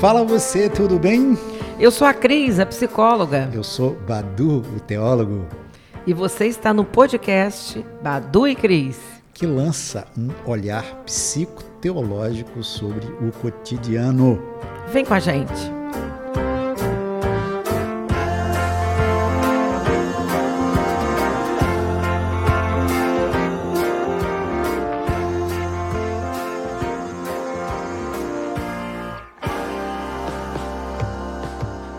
[0.00, 1.36] Fala você, tudo bem?
[1.80, 3.50] Eu sou a Cris, a psicóloga.
[3.52, 5.44] Eu sou Badu, o teólogo.
[6.06, 9.00] E você está no podcast Badu e Cris,
[9.34, 14.40] que lança um olhar psicoteológico sobre o cotidiano.
[14.92, 15.77] Vem com a gente.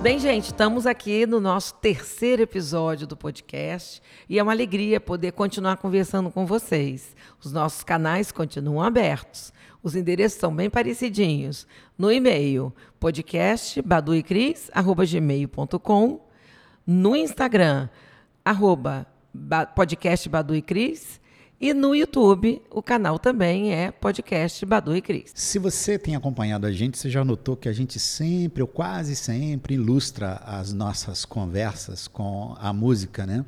[0.09, 5.33] Bem, gente, estamos aqui no nosso terceiro episódio do podcast e é uma alegria poder
[5.33, 7.15] continuar conversando com vocês.
[7.39, 9.53] Os nossos canais continuam abertos.
[9.83, 11.67] Os endereços são bem parecidinhos.
[11.95, 16.27] No e-mail, podcast baduicris@gmail.com,
[16.87, 17.87] no Instagram,
[18.43, 19.05] arroba
[19.75, 20.27] podcast
[21.61, 25.31] e no YouTube, o canal também é podcast Badu e Cris.
[25.35, 29.13] Se você tem acompanhado a gente, você já notou que a gente sempre, ou quase
[29.13, 33.43] sempre, ilustra as nossas conversas com a música, né?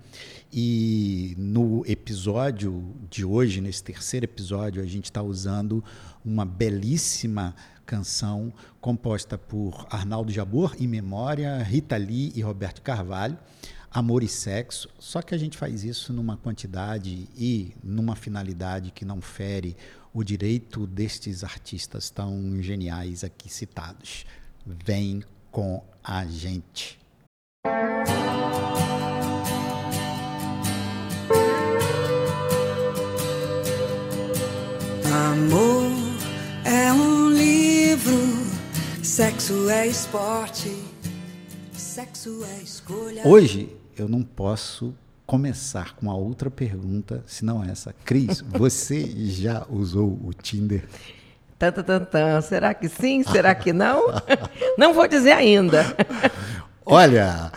[0.52, 5.82] E no episódio de hoje, nesse terceiro episódio, a gente está usando
[6.26, 13.38] uma belíssima canção composta por Arnaldo Jabor, em memória, Rita Lee e Roberto Carvalho
[13.94, 19.04] amor e sexo, só que a gente faz isso numa quantidade e numa finalidade que
[19.04, 19.76] não fere
[20.14, 24.26] o direito destes artistas tão geniais aqui citados.
[24.66, 26.98] Vem com a gente.
[35.14, 35.92] Amor
[36.64, 38.14] é um livro,
[39.04, 40.74] sexo é esporte,
[41.74, 43.28] sexo é escolha.
[43.28, 44.94] Hoje eu não posso
[45.26, 47.94] começar com a outra pergunta, senão essa.
[48.04, 50.84] Cris, você já usou o Tinder?
[51.58, 53.24] Tanta, tanta, será que sim?
[53.24, 54.08] Será que não?
[54.78, 55.96] não vou dizer ainda.
[56.86, 57.52] Olha,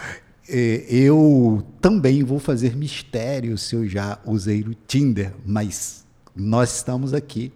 [0.47, 6.05] eu também vou fazer mistério se eu já usei o Tinder, mas
[6.37, 7.53] nós estamos aqui,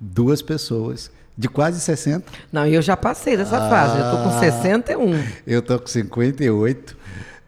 [0.00, 2.24] duas pessoas de quase 60.
[2.50, 5.24] Não, eu já passei dessa ah, fase, eu estou com 61.
[5.46, 6.96] Eu estou com 58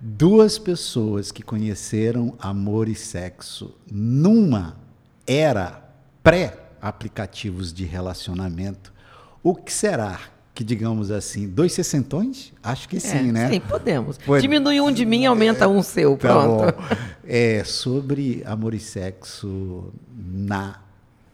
[0.07, 4.77] duas pessoas que conheceram amor e sexo numa
[5.27, 5.83] era
[6.23, 8.93] pré-aplicativos de relacionamento,
[9.43, 10.21] o que será
[10.55, 12.53] que, digamos assim, dois sessentões?
[12.63, 13.49] Acho que sim, é, né?
[13.49, 14.19] Sim, podemos.
[14.19, 14.43] Pode...
[14.43, 16.73] Diminui um de mim, aumenta um seu, tá pronto.
[16.73, 20.81] Tá é sobre amor e sexo na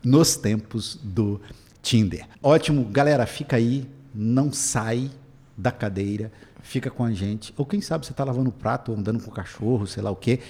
[0.03, 1.41] nos tempos do
[1.83, 2.25] Tinder.
[2.41, 5.11] Ótimo, galera, fica aí, não sai
[5.59, 7.53] da cadeira fica com a gente.
[7.57, 10.11] Ou quem sabe você está lavando o prato, ou andando com o cachorro, sei lá
[10.11, 10.41] o quê.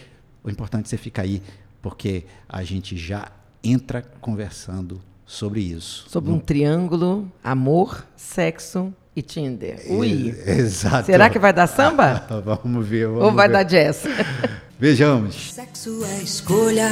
[0.43, 1.43] O importante é você ficar aí,
[1.83, 3.31] porque a gente já
[3.63, 6.07] entra conversando sobre isso.
[6.09, 9.81] Sobre um triângulo, amor, sexo e Tinder.
[9.89, 10.35] Ui.
[10.47, 11.07] exato.
[11.07, 12.27] Será que vai dar samba?
[12.45, 13.07] vamos ver.
[13.07, 13.53] Vamos Ou vai ver.
[13.53, 14.05] dar jazz?
[14.79, 15.53] Vejamos.
[15.53, 16.91] Sexo é escolha,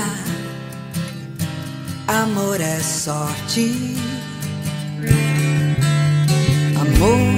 [2.06, 3.72] amor é sorte.
[6.80, 7.37] Amor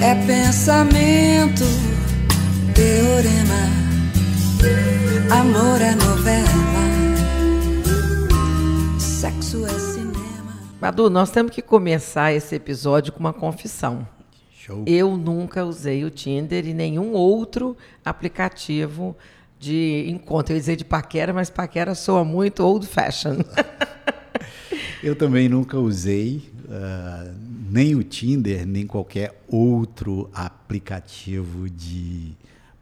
[0.00, 1.64] é pensamento,
[2.72, 3.68] teorema,
[5.30, 6.48] amor é novela,
[8.98, 10.56] sexo é cinema.
[10.80, 14.06] Badu, nós temos que começar esse episódio com uma confissão.
[14.56, 14.84] Show.
[14.86, 19.16] Eu nunca usei o Tinder e nenhum outro aplicativo
[19.58, 20.52] de encontro.
[20.52, 23.38] Eu ia dizer de paquera, mas paquera soa muito old fashion.
[25.02, 26.50] Eu também nunca usei.
[26.68, 32.32] Uh, nem o Tinder, nem qualquer outro aplicativo de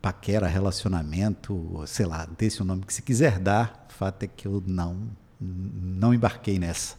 [0.00, 4.46] paquera, relacionamento, sei lá, desse o nome que se quiser dar, o fato é que
[4.46, 4.96] eu não,
[5.41, 6.96] não embarquei nessa.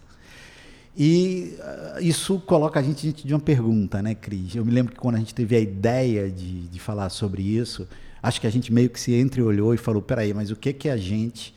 [0.99, 4.55] E uh, isso coloca a gente diante de uma pergunta, né, Cris?
[4.55, 7.87] Eu me lembro que quando a gente teve a ideia de, de falar sobre isso,
[8.21, 10.89] acho que a gente meio que se entreolhou e falou: peraí, mas o que, que
[10.89, 11.53] a gente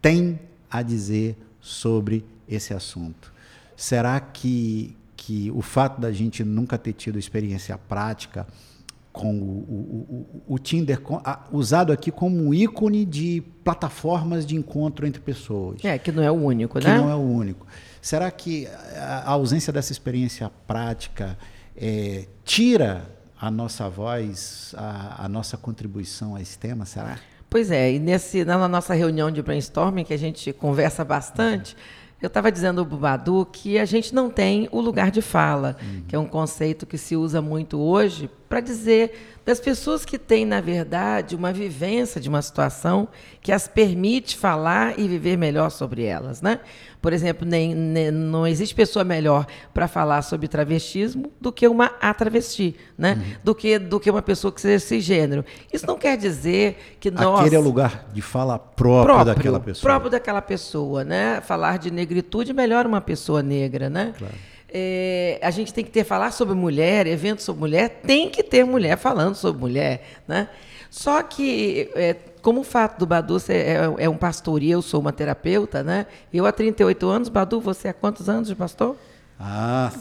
[0.00, 0.38] tem
[0.70, 3.32] a dizer sobre esse assunto?
[3.76, 4.96] Será que,
[5.28, 8.46] que o fato da gente nunca ter tido experiência prática
[9.12, 14.46] com o, o, o, o Tinder com, a, usado aqui como um ícone de plataformas
[14.46, 15.84] de encontro entre pessoas.
[15.84, 16.94] É, que não é o único, que né?
[16.94, 17.66] Que não é o único.
[18.00, 18.66] Será que
[18.96, 21.36] a, ausência dessa experiência prática
[21.76, 23.04] é, tira
[23.38, 27.18] a nossa voz, a, a, nossa contribuição a esse tema, será?
[27.50, 31.76] Pois é, e nesse, na nossa reunião de brainstorming, que a gente conversa bastante,
[32.20, 36.02] eu estava dizendo ao Bubadu que a gente não tem o lugar de fala, uhum.
[36.08, 40.44] que é um conceito que se usa muito hoje para dizer das pessoas que têm,
[40.44, 43.08] na verdade, uma vivência de uma situação
[43.40, 46.60] que as permite falar e viver melhor sobre elas, né?
[47.00, 51.92] Por exemplo, nem, nem não existe pessoa melhor para falar sobre travestismo do que uma
[52.00, 53.14] atravesti, né?
[53.14, 53.36] Uhum.
[53.44, 55.44] Do que do que uma pessoa que seja esse gênero.
[55.72, 59.60] Isso não quer dizer que nós Aquele é o lugar de fala próprio, próprio daquela
[59.60, 59.82] pessoa.
[59.82, 61.40] Próprio daquela pessoa, né?
[61.40, 64.12] Falar de negritude melhora uma pessoa negra, né?
[64.18, 64.34] Claro.
[64.70, 68.64] É, a gente tem que ter falar sobre mulher, eventos sobre mulher, tem que ter
[68.64, 70.48] mulher falando sobre mulher, né?
[70.90, 72.16] Só que, é,
[72.48, 75.82] como o fato do Badu ser, é, é, um pastor e eu sou uma terapeuta,
[75.82, 76.06] né?
[76.32, 78.96] Eu há 38 anos, Badu, você há quantos anos de pastor?
[79.38, 79.92] Ah,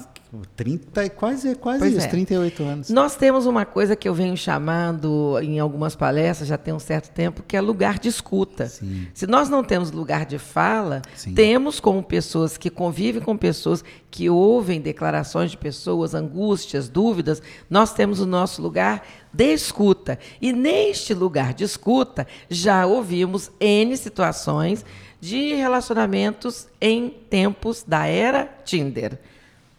[0.56, 2.10] 30 quase, quase pois isso, é.
[2.10, 2.90] 38 anos.
[2.90, 7.12] Nós temos uma coisa que eu venho chamando em algumas palestras, já tem um certo
[7.12, 8.68] tempo, que é lugar de escuta.
[8.68, 9.08] Sim.
[9.14, 11.34] Se nós não temos lugar de fala, Sim.
[11.34, 17.94] temos como pessoas que convivem com pessoas, que ouvem declarações de pessoas, angústias, dúvidas, nós
[17.94, 19.04] temos o nosso lugar
[19.38, 20.18] de escuta.
[20.42, 24.84] E neste lugar de escuta, já ouvimos N situações
[25.22, 29.20] de relacionamentos em tempos da era Tinder.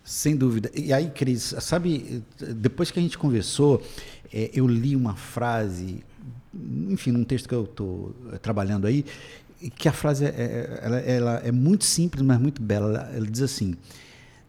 [0.04, 0.70] Sem dúvida.
[0.74, 3.82] E aí, Cris, sabe, depois que a gente conversou,
[4.32, 6.04] é, eu li uma frase,
[6.88, 9.04] enfim, num texto que eu estou é, trabalhando aí,
[9.76, 12.88] que a frase é, é, ela, ela, é muito simples, mas muito bela.
[12.88, 13.74] Ela, ela diz assim: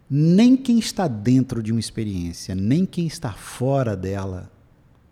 [0.08, 4.50] nem quem está dentro de uma experiência, nem quem está fora dela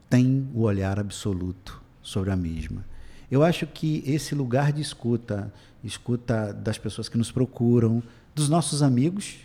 [0.09, 2.85] tem o olhar absoluto sobre a mesma.
[3.31, 5.53] Eu acho que esse lugar de escuta,
[5.85, 8.03] escuta das pessoas que nos procuram,
[8.35, 9.37] dos nossos amigos,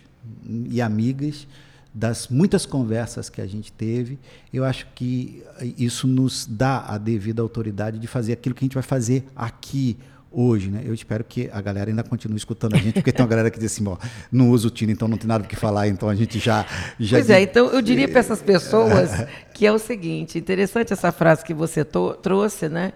[0.70, 1.46] e amigas,
[1.92, 4.18] das muitas conversas que a gente teve,
[4.52, 5.44] eu acho que
[5.78, 9.96] isso nos dá a devida autoridade de fazer aquilo que a gente vai fazer aqui
[10.34, 10.82] hoje, né?
[10.84, 13.58] Eu espero que a galera ainda continue escutando a gente, porque tem uma galera que
[13.58, 13.96] diz assim, ó,
[14.30, 16.66] não usa o Tino, então não tem nada o que falar, então a gente já...
[16.98, 19.10] já pois é, então eu diria para essas pessoas
[19.54, 22.92] que é o seguinte, interessante essa frase que você trouxe, né?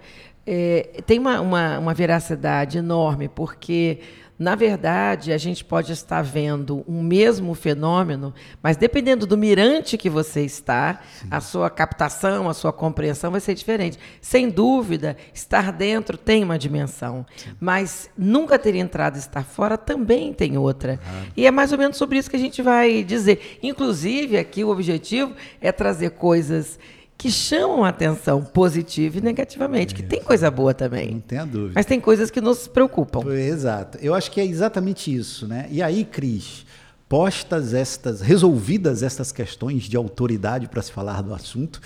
[0.46, 4.00] É, tem uma, uma, uma veracidade enorme, porque
[4.38, 8.32] na verdade, a gente pode estar vendo um mesmo fenômeno,
[8.62, 11.26] mas dependendo do mirante que você está, Sim.
[11.28, 13.98] a sua captação, a sua compreensão vai ser diferente.
[14.20, 17.50] Sem dúvida, estar dentro tem uma dimensão, Sim.
[17.58, 21.00] mas nunca ter entrado e estar fora também tem outra.
[21.36, 23.58] E é mais ou menos sobre isso que a gente vai dizer.
[23.60, 26.78] Inclusive, aqui o objetivo é trazer coisas
[27.18, 31.14] que chamam a atenção positiva e negativamente, que tem coisa boa também.
[31.14, 31.72] Não tenha dúvida.
[31.74, 33.28] Mas tem coisas que nos preocupam.
[33.34, 33.98] Exato.
[34.00, 35.66] Eu acho que é exatamente isso, né?
[35.68, 36.64] E aí, Cris,
[37.08, 41.80] postas estas, resolvidas estas questões de autoridade para se falar do assunto,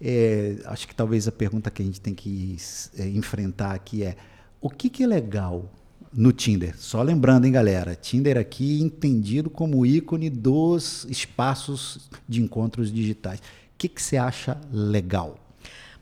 [0.00, 2.56] é, acho que talvez a pergunta que a gente tem que
[2.96, 4.16] é, enfrentar aqui é
[4.58, 5.70] o que, que é legal
[6.10, 6.74] no Tinder.
[6.78, 13.42] Só lembrando, hein, galera, Tinder aqui entendido como ícone dos espaços de encontros digitais
[13.78, 15.36] que, que você acha legal?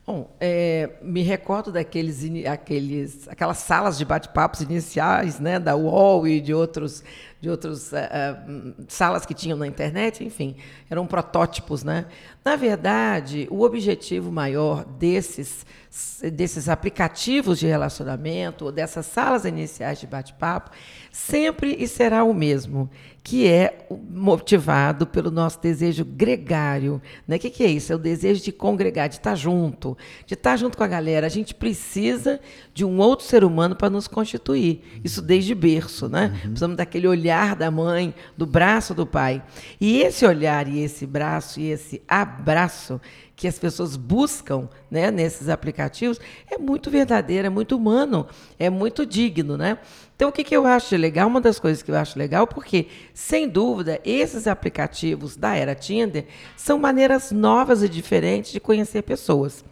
[0.06, 6.40] Bom, é, me recordo daqueles, aqueles, aquelas salas de bate-papos iniciais, né, da UOL e
[6.40, 7.02] de outros,
[7.46, 10.56] de outros uh, uh, salas que tinham na internet, enfim,
[10.90, 12.06] eram protótipos, né?
[12.44, 15.64] Na verdade, o objetivo maior desses
[16.32, 20.70] desses aplicativos de relacionamento ou dessas salas iniciais de bate-papo
[21.10, 22.90] sempre e será o mesmo,
[23.24, 27.00] que é motivado pelo nosso desejo gregário.
[27.26, 27.36] Né?
[27.36, 27.92] O que, que é isso?
[27.92, 29.96] É o desejo de congregar, de estar junto,
[30.26, 31.26] de estar junto com a galera.
[31.26, 32.38] A gente precisa
[32.74, 35.00] de um outro ser humano para nos constituir.
[35.02, 36.26] Isso desde berço, né?
[36.26, 36.40] Uhum.
[36.50, 39.42] Precisamos daquele olhar da mãe, do braço do pai.
[39.80, 43.00] E esse olhar e esse braço e esse abraço
[43.36, 46.18] que as pessoas buscam né, nesses aplicativos
[46.50, 48.26] é muito verdadeiro, é muito humano,
[48.58, 49.78] é muito digno, né?
[50.16, 51.28] Então, o que, que eu acho legal?
[51.28, 56.24] Uma das coisas que eu acho legal, porque, sem dúvida, esses aplicativos da era Tinder
[56.56, 59.62] são maneiras novas e diferentes de conhecer pessoas.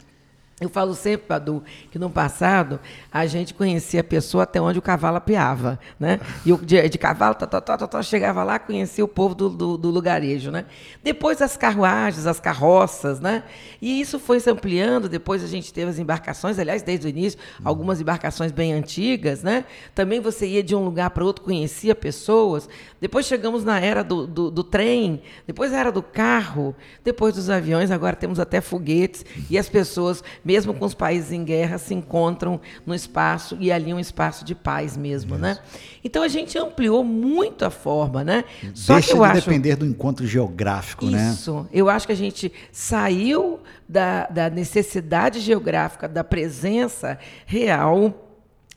[0.65, 2.81] Eu falo sempre, Padu, que no passado
[3.13, 6.19] a gente conhecia a pessoa até onde o cavalo apiava, né?
[6.45, 9.51] E o de, de cavalo, tá, tá, tá, tá, chegava lá, conhecia o povo do,
[9.51, 10.65] do, do, lugarejo, né?
[11.03, 13.43] Depois as carruagens, as carroças, né?
[13.81, 15.07] E isso foi se ampliando.
[15.07, 19.67] Depois a gente teve as embarcações, aliás, desde o início, algumas embarcações bem antigas, né?
[19.95, 22.71] Também você ia de um lugar para outro, conhecia pessoas.
[22.99, 27.51] Depois chegamos na era do, do, do trem, depois a era do carro, depois dos
[27.51, 31.93] aviões, agora temos até foguetes e as pessoas mesmo com os países em guerra, se
[31.93, 35.59] encontram no espaço e ali é um espaço de paz mesmo, né?
[36.05, 38.45] Então a gente ampliou muito a forma, né?
[38.73, 39.41] Só Deixa que eu de acho...
[39.41, 41.13] depender do encontro geográfico, Isso.
[41.13, 41.31] né?
[41.33, 41.67] Isso.
[41.73, 43.59] Eu acho que a gente saiu
[43.89, 48.29] da, da necessidade geográfica, da presença real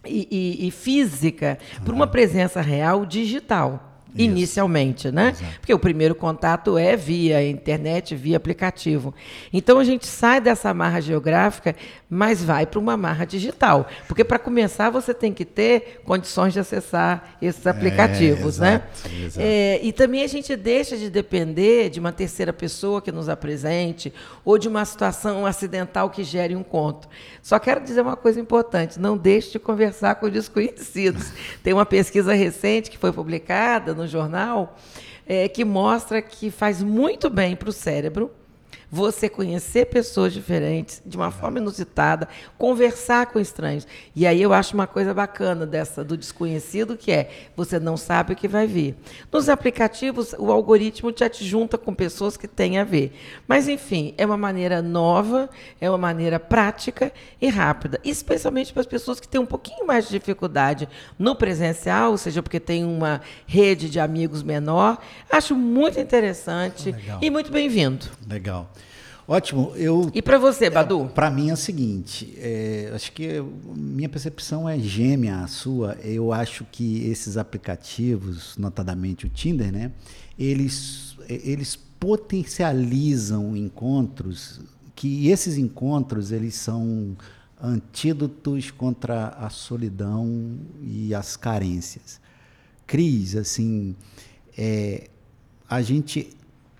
[0.03, 1.85] e, e, e física, uhum.
[1.85, 3.86] para uma presença real digital.
[4.15, 5.35] Inicialmente, né?
[5.59, 9.13] Porque o primeiro contato é via internet, via aplicativo.
[9.51, 11.75] Então a gente sai dessa marra geográfica,
[12.09, 13.87] mas vai para uma marra digital.
[14.07, 18.83] Porque para começar você tem que ter condições de acessar esses aplicativos, né?
[18.93, 19.39] exato, exato.
[19.41, 24.13] É, e também a gente deixa de depender de uma terceira pessoa que nos apresente
[24.43, 27.07] ou de uma situação acidental que gere um conto.
[27.41, 31.31] Só quero dizer uma coisa importante: não deixe de conversar com desconhecidos.
[31.63, 34.75] Tem uma pesquisa recente que foi publicada no jornal
[35.25, 38.31] é, que mostra que faz muito bem para o cérebro
[38.89, 42.27] você conhecer pessoas diferentes de uma forma inusitada,
[42.57, 43.87] conversar com estranhos.
[44.15, 48.33] E aí eu acho uma coisa bacana dessa do desconhecido que é você não sabe
[48.33, 48.95] o que vai vir.
[49.31, 53.13] Nos aplicativos o algoritmo já te junta com pessoas que têm a ver.
[53.47, 55.49] Mas enfim, é uma maneira nova,
[55.81, 60.05] é uma maneira prática e rápida, especialmente para as pessoas que têm um pouquinho mais
[60.05, 60.87] de dificuldade
[61.19, 64.97] no presencial, ou seja, porque tem uma rede de amigos menor.
[65.29, 67.19] Acho muito interessante Legal.
[67.21, 68.05] e muito bem-vindo.
[68.27, 68.69] Legal.
[69.27, 69.73] Ótimo.
[69.75, 71.11] Eu E para você, Badu?
[71.13, 73.43] Para mim é o seguinte, é, acho que
[73.75, 75.97] minha percepção é gêmea à sua.
[76.01, 79.91] Eu acho que esses aplicativos, notadamente o Tinder, né,
[80.39, 84.61] eles, eles potencializam encontros
[84.95, 87.15] que esses encontros eles são
[87.61, 92.21] antídotos contra a solidão e as carências.
[92.85, 93.95] Cris, assim,
[94.57, 95.09] é,
[95.69, 96.36] a gente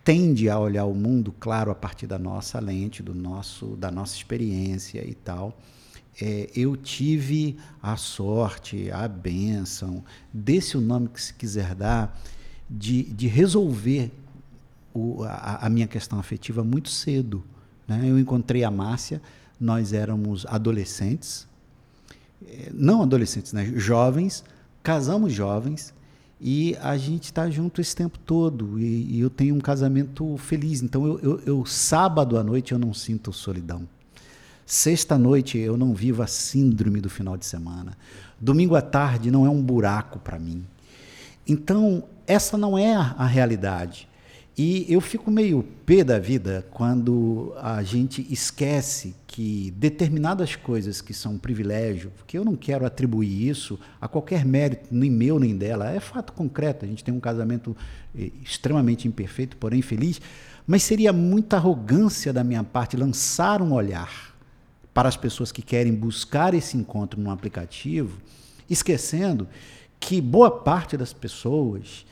[0.08, 4.16] tende a olhar o mundo, claro, a partir da nossa lente, do nosso, da nossa
[4.16, 5.60] experiência e tal.
[6.22, 10.02] É, eu tive a sorte, a bênção,
[10.34, 12.18] desse o nome que se quiser dar,
[12.70, 14.10] de, de resolver
[14.94, 17.44] o- a, a minha questão afetiva muito cedo.
[17.86, 18.00] né?
[18.06, 19.22] Eu encontrei a Márcia,
[19.60, 21.46] nós éramos adolescentes,
[22.48, 23.74] eh, não adolescentes, né?
[23.76, 24.42] jovens,
[24.82, 25.94] casamos jovens
[26.40, 30.82] e a gente está junto esse tempo todo e, e eu tenho um casamento feliz.
[30.84, 33.88] Então eu, eu- eu, sábado à noite eu não sinto solidão.
[34.66, 37.98] Sexta noite eu não vivo a síndrome do final de semana.
[38.40, 40.64] Domingo à tarde não é um buraco para mim.
[41.48, 44.07] Então, essa não é a, a realidade.
[44.58, 51.14] E eu fico meio pé da vida quando a gente esquece que determinadas coisas que
[51.14, 55.56] são um privilégio, porque eu não quero atribuir isso a qualquer mérito, nem meu nem
[55.56, 56.86] dela, é fato concreto.
[56.86, 57.78] A gente tem um casamento
[58.18, 60.20] eh, extremamente imperfeito, porém feliz,
[60.66, 64.36] mas seria muita arrogância da minha parte lançar um olhar
[64.92, 68.18] para as pessoas que querem buscar esse encontro no aplicativo,
[68.68, 69.48] esquecendo
[70.00, 72.08] que boa parte das pessoas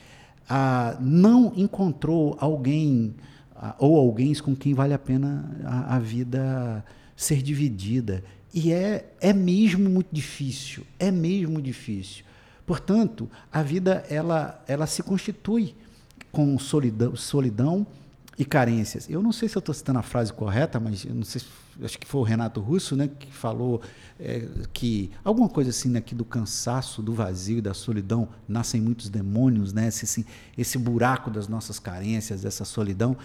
[0.49, 3.15] ah, não encontrou alguém
[3.55, 6.83] ah, ou alguém com quem vale a pena a, a vida
[7.15, 8.23] ser dividida.
[8.53, 12.23] E é, é mesmo muito difícil, é mesmo difícil.
[12.65, 15.75] Portanto, a vida ela, ela se constitui
[16.31, 17.85] com solidão, solidão
[18.37, 19.09] e carências.
[19.09, 21.47] Eu não sei se eu estou citando a frase correta, mas eu não sei, se-
[21.83, 23.81] acho que foi o Renato Russo, né, que falou
[24.19, 29.73] é, que alguma coisa assim, né, do cansaço, do vazio da solidão nascem muitos demônios,
[29.73, 30.25] né, esse, assim,
[30.57, 33.17] esse buraco das nossas carências, dessa solidão.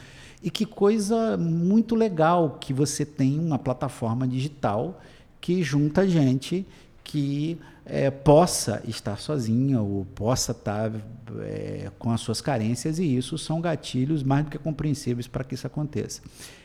[0.43, 5.01] E que coisa muito legal que você tem uma plataforma digital
[5.41, 6.67] que junta gente
[7.05, 10.93] que eh, possa estar sozinha ou possa estar
[11.41, 15.55] eh, com as suas carências e isso são gatilhos mais do que compreensíveis para que
[15.55, 16.23] isso aconteça.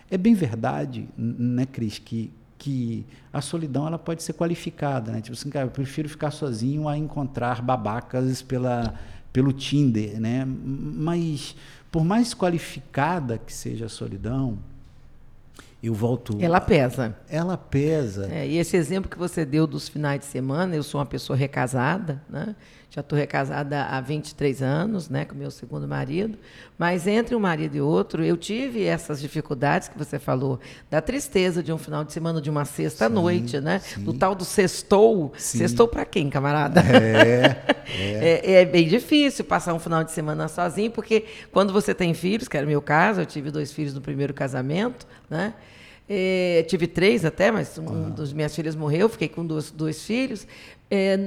[0.10, 5.22] É bem verdade, né, Cris, que, que a solidão ela pode ser qualificada, né?
[5.22, 8.94] Tipo assim, cara, eu prefiro ficar sozinho a encontrar babacas pela,
[9.34, 10.46] pelo Tinder, né?
[10.46, 11.56] Mas
[11.92, 14.60] por mais qualificada que seja a solidão,
[15.82, 16.38] eu volto.
[16.42, 17.16] Ela pesa.
[17.30, 18.28] Ela pesa.
[18.32, 21.38] É, e esse exemplo que você deu dos finais de semana, eu sou uma pessoa
[21.38, 22.56] recasada, né?
[22.90, 26.38] Já estou recasada há 23 anos, né, com meu segundo marido.
[26.78, 31.62] Mas entre um marido e outro, eu tive essas dificuldades que você falou, da tristeza
[31.62, 33.82] de um final de semana, de uma sexta-noite, né?
[33.98, 35.34] Do tal do sextou.
[35.38, 35.60] Sim.
[35.60, 36.82] Sextou para quem, camarada?
[36.96, 42.14] É, É, é bem difícil passar um final de semana sozinho, porque quando você tem
[42.14, 45.54] filhos, que era o meu caso, eu tive dois filhos no primeiro casamento, né?
[46.08, 50.46] É, tive três até, mas um dos minhas filhas morreu, fiquei com dois, dois filhos.
[50.90, 51.18] É,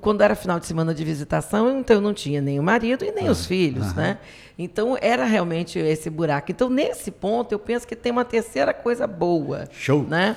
[0.00, 3.10] quando, era final de semana de visitação, então eu não tinha nem o marido e
[3.10, 4.18] nem os filhos, né?
[4.56, 6.50] Então era realmente esse buraco.
[6.50, 9.68] Então, nesse ponto, eu penso que tem uma terceira coisa boa.
[9.72, 10.04] Show.
[10.04, 10.36] Né?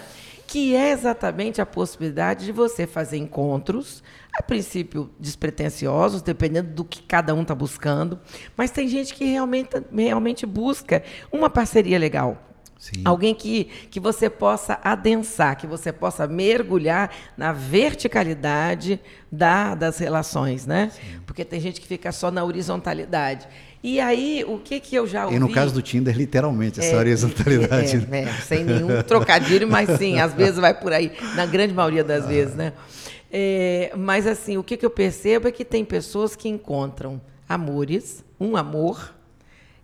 [0.54, 4.04] que é exatamente a possibilidade de você fazer encontros,
[4.38, 8.20] a princípio despretensiosos, dependendo do que cada um está buscando,
[8.56, 11.02] mas tem gente que realmente, realmente busca
[11.32, 12.53] uma parceria legal.
[12.84, 13.02] Sim.
[13.06, 19.00] Alguém que, que você possa adensar, que você possa mergulhar na verticalidade
[19.32, 20.92] da, das relações, né?
[21.26, 23.48] Porque tem gente que fica só na horizontalidade.
[23.82, 25.38] E aí, o que, que eu já ouvi...
[25.38, 28.06] E no caso do Tinder, literalmente, essa horizontalidade.
[28.12, 32.04] É, é, sem nenhum trocadilho, mas sim, às vezes vai por aí, na grande maioria
[32.04, 32.74] das vezes, né?
[33.32, 38.26] É, mas assim, o que, que eu percebo é que tem pessoas que encontram amores,
[38.38, 39.16] um amor,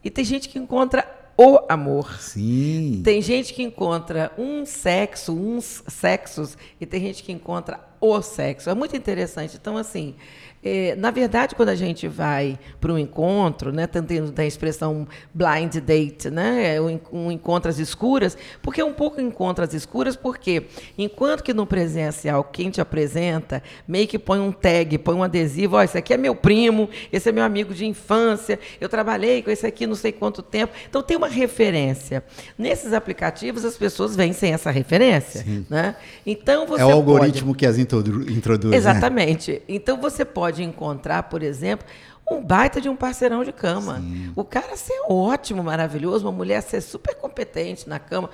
[0.04, 2.20] e tem gente que encontra o amor.
[2.20, 3.02] Sim.
[3.02, 8.70] Tem gente que encontra um sexo, uns sexos, e tem gente que encontra o sexo.
[8.70, 9.56] É muito interessante.
[9.56, 10.16] Então, assim,
[10.64, 15.76] é, na verdade, quando a gente vai para um encontro, né, tendo da expressão blind
[15.78, 20.16] date, né, é um, um encontro às escuras, porque é um pouco encontro às escuras,
[20.16, 20.64] porque
[20.98, 25.78] enquanto que no presencial quem te apresenta meio que põe um tag, põe um adesivo,
[25.78, 29.50] ó, esse aqui é meu primo, esse é meu amigo de infância, eu trabalhei com
[29.52, 32.24] esse aqui não sei quanto tempo, então tem uma referência.
[32.58, 35.96] Nesses aplicativos as pessoas vêm sem essa referência, né?
[36.26, 38.72] Então você é o pode- algoritmo que as introdu- introduz.
[38.72, 38.78] né?
[38.78, 39.62] Exatamente.
[39.68, 41.86] Então você pode encontrar, por exemplo,
[42.30, 44.04] um baita de um parceirão de cama.
[44.36, 48.30] O cara ser ótimo, maravilhoso, uma mulher ser super competente na cama.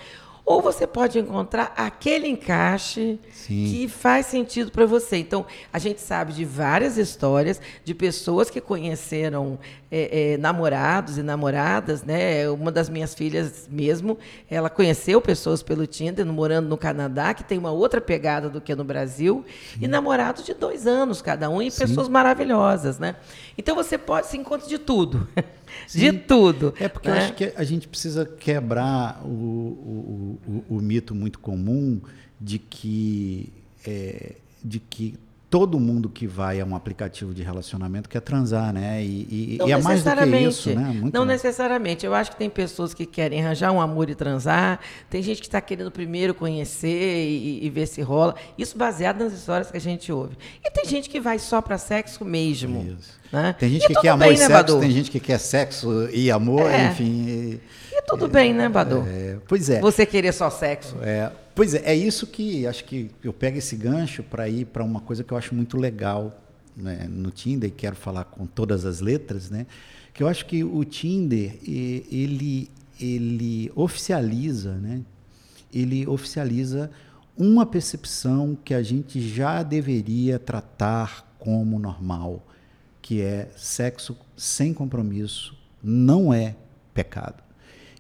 [0.46, 3.68] Ou você pode encontrar aquele encaixe Sim.
[3.68, 5.18] que faz sentido para você.
[5.18, 5.44] Então,
[5.74, 9.58] a gente sabe de várias histórias de pessoas que conheceram
[9.98, 12.50] é, é, namorados e namoradas, né?
[12.50, 14.18] Uma das minhas filhas mesmo,
[14.50, 18.76] ela conheceu pessoas pelo Tinder, morando no Canadá, que tem uma outra pegada do que
[18.76, 19.46] no Brasil,
[19.80, 23.16] e namorados de dois anos cada um, e pessoas maravilhosas, né?
[23.58, 25.30] Então você pode se encontrar de tudo.
[25.88, 26.74] de tudo.
[26.78, 27.18] É porque né?
[27.18, 32.02] eu acho que a gente precisa quebrar o, o, o, o mito muito comum
[32.42, 33.50] de que,
[33.88, 35.18] é, de que
[35.56, 39.02] todo mundo que vai a um aplicativo de relacionamento quer transar, né?
[39.02, 40.84] E, e- Não e é mais do que isso, né?
[41.00, 41.42] Muito não mais.
[41.42, 42.06] necessariamente.
[42.06, 44.82] Eu acho que tem pessoas que querem arranjar um amor e transar.
[45.10, 48.36] Tem gente que está querendo primeiro conhecer e, e ver se rola.
[48.58, 50.36] Isso baseado nas histórias que a gente ouve.
[50.62, 52.94] E tem gente que vai só para sexo mesmo.
[53.00, 53.14] Isso.
[53.32, 53.56] Né?
[53.58, 54.80] Tem gente E que quer amor bem, e né, sexo, Badu?
[54.82, 56.88] tem gente que quer sexo e amor, É.
[56.88, 57.26] enfim.
[57.30, 57.62] e-
[57.94, 59.06] E tudo bem, né, Badu?
[59.08, 59.80] é, pois é.
[59.80, 60.98] Você querer só sexo.
[61.02, 64.84] É, pois é, é isso que acho que eu pego esse gancho para ir para
[64.84, 66.40] uma coisa que eu acho muito legal
[66.76, 69.66] né, no Tinder e quero falar com todas as letras, né?
[70.14, 75.02] Que eu acho que o Tinder ele ele oficializa, né?
[75.74, 76.90] Ele oficializa
[77.38, 82.46] uma percepção que a gente já deveria tratar como normal,
[83.02, 86.56] que é sexo sem compromisso não é
[86.94, 87.45] pecado.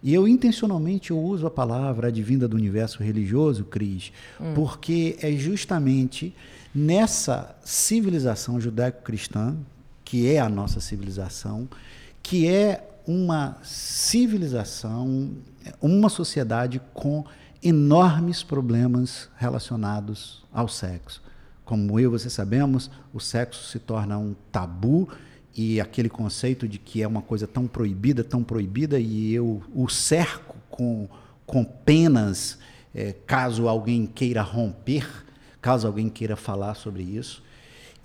[0.06, 4.12] E eu intencionalmente eu uso a palavra advinda do universo religioso, Cris,
[4.54, 6.32] porque é justamente
[6.76, 9.58] nessa civilização judaico-cristã,
[10.04, 11.68] que é a nossa civilização,
[12.22, 15.32] que é uma civilização,
[15.82, 17.26] uma sociedade com
[17.63, 21.20] enormes problemas relacionados ao sexo.
[21.65, 25.10] Como eu e você sabemos, o sexo se torna um tabu
[25.56, 29.88] e aquele conceito de que é uma coisa tão proibida, tão proibida, e eu o
[29.88, 31.08] cerco com,
[31.46, 32.60] com penas,
[32.94, 35.08] eh, caso alguém queira romper,
[35.62, 37.41] caso alguém queira falar sobre isso.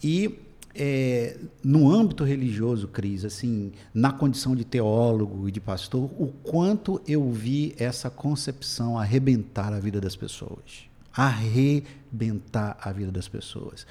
[0.03, 0.39] E
[0.73, 7.03] eh, no âmbito religioso, Cris, assim, na condição de teólogo e de pastor, o quanto
[7.05, 10.89] eu vi essa concepção arrebentar a vida das pessoas.
[11.13, 13.85] Arrebentar a vida das pessoas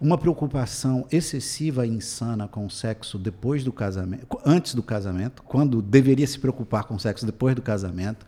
[0.00, 5.82] uma preocupação excessiva e insana com o sexo depois do casamento, antes do casamento, quando
[5.82, 8.26] deveria se preocupar com o sexo depois do casamento.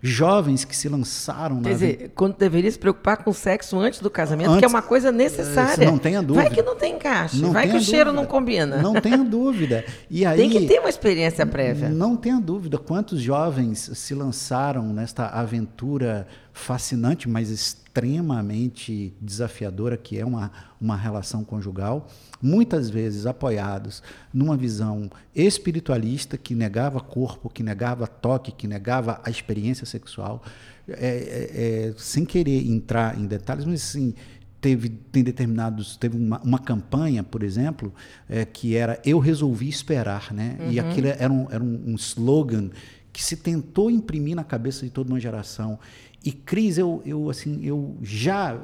[0.00, 3.98] Jovens que se lançaram Quer na dizer, quando deveria se preocupar com o sexo antes
[3.98, 5.90] do casamento, Antes- que é uma coisa necessária.
[5.90, 6.44] Não tenha dúvida.
[6.46, 8.22] Vai que não tem encaixe, Não vai que o cheiro dúvida.
[8.22, 8.76] não combina.
[8.80, 9.84] Não tenha dúvida.
[10.08, 11.88] E aí, Tem que ter uma experiência prévia.
[11.88, 20.24] Não tenha dúvida quantos jovens se lançaram nesta aventura fascinante, mas extremamente desafiadora, que é
[20.24, 22.08] uma, uma relação conjugal,
[22.42, 29.30] muitas vezes apoiados numa visão espiritualista que negava corpo, que negava toque, que negava a
[29.30, 30.42] experiência sexual,
[30.90, 34.14] É, é, é, sem querer entrar em detalhes, mas assim,
[34.58, 37.92] teve tem determinados teve uma, uma campanha por exemplo
[38.26, 40.56] é, que era eu resolvi esperar né?
[40.70, 42.70] E aquilo era um, era um, um slogan
[43.12, 45.78] que se tentou imprimir na cabeça de toda uma geração
[46.24, 48.58] e Cris eu, eu assim eu já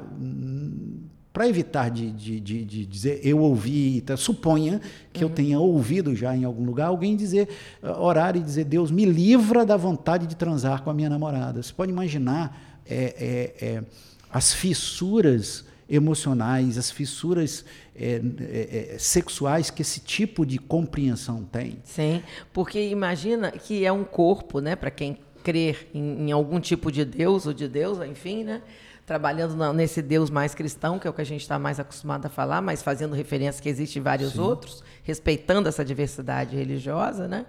[1.35, 4.79] para evitar de, de, de, de dizer eu ouvi, tá, suponha
[5.11, 7.49] que eu tenha ouvido já em algum lugar alguém dizer,
[7.83, 11.61] ah, orar e dizer, Deus me livra da vontade de transar com a minha namorada.
[11.61, 13.83] Você pode imaginar é, é, é,
[14.31, 21.79] as fissuras emocionais, as fissuras é, é, é, sexuais que esse tipo de compreensão tem.
[21.83, 26.91] Sim, porque imagina que é um corpo, né, para quem crer em, em algum tipo
[26.91, 28.61] de Deus ou de Deus, enfim, né?
[29.05, 32.25] Trabalhando na- nesse Deus mais cristão, que é o que a gente está mais acostumado
[32.25, 37.45] a falar, mas fazendo referência que existem vários outros, respeitando essa diversidade religiosa, né?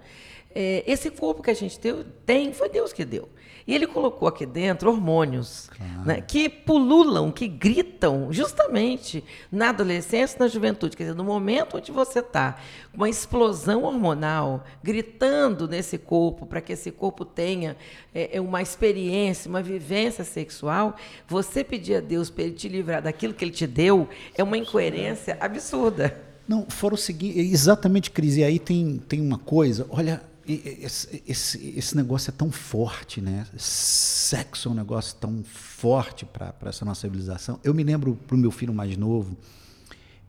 [0.59, 3.29] É, esse corpo que a gente deu- tem, foi Deus que deu.
[3.67, 5.69] E ele colocou aqui dentro hormônios
[6.03, 10.97] né, que pululam, que gritam justamente na adolescência e na juventude.
[10.97, 12.57] Quer dizer, no momento onde você está
[12.91, 17.75] com uma explosão hormonal, gritando nesse corpo, para que esse corpo tenha
[18.15, 20.95] é, é, uma experiência, uma vivência sexual,
[21.27, 24.57] você pedir a Deus para ele te livrar daquilo que ele te deu é uma
[24.57, 26.19] incoerência absurda.
[26.47, 30.21] Não, fora o seguinte, exatamente, Cris, e aí tem, tem uma coisa, olha,
[30.53, 33.45] esse, esse, esse negócio é tão forte, né?
[33.57, 37.59] Sexo é um negócio tão forte para essa nossa civilização.
[37.63, 39.35] Eu me lembro para o meu filho mais novo,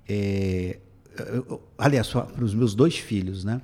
[0.08, 0.78] é,
[1.16, 3.60] eu- aliás, para os meus dois filhos, né?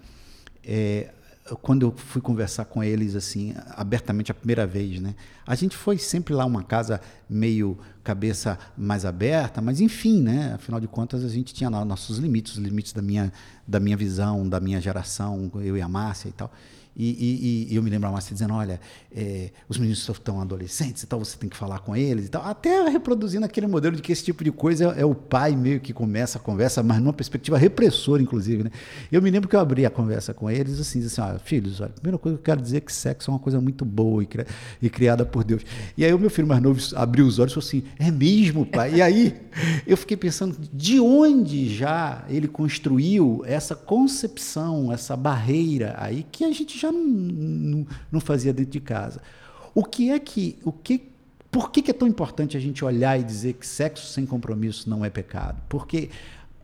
[0.63, 1.13] É,
[1.61, 5.15] quando eu fui conversar com eles assim abertamente a primeira vez, né?
[5.47, 10.55] A gente foi sempre lá uma casa meio cabeça mais aberta, mas enfim, né?
[10.55, 13.33] Afinal de contas a gente tinha lá nossos limites, os limites da minha
[13.67, 16.51] da minha visão, da minha geração, eu e a Márcia e tal.
[16.97, 18.81] E, e- e eu me lembro a Márcia dizendo, olha,
[19.15, 22.45] é, os meninos estão adolescentes e tal, você tem que falar com eles e tal.
[22.45, 25.81] Até reproduzindo aquele modelo de que esse tipo de coisa é, é o pai meio
[25.81, 28.65] que começa a conversa, mas numa perspectiva repressora, inclusive.
[28.65, 28.71] Né?
[29.11, 31.81] Eu me lembro que eu abri a conversa com eles assim, disse assim, olha, filhos,
[31.81, 33.85] olha, a primeira coisa que eu quero dizer é que sexo é uma coisa muito
[33.85, 34.47] boa e, cri-
[34.81, 35.63] e criada por Deus.
[35.97, 38.65] E aí o meu filho mais novo abriu os olhos e falou assim, é mesmo,
[38.67, 38.95] pai?
[38.97, 39.35] E aí
[39.87, 46.53] eu fiquei pensando, de onde já ele construiu essa concepção, essa barreira aí que a
[46.53, 49.21] gente já não, não, não fazia dentro de casa.
[49.75, 51.11] O que é que, o que,
[51.51, 54.89] por que, que é tão importante a gente olhar e dizer que sexo sem compromisso
[54.89, 55.61] não é pecado?
[55.69, 56.11] Porque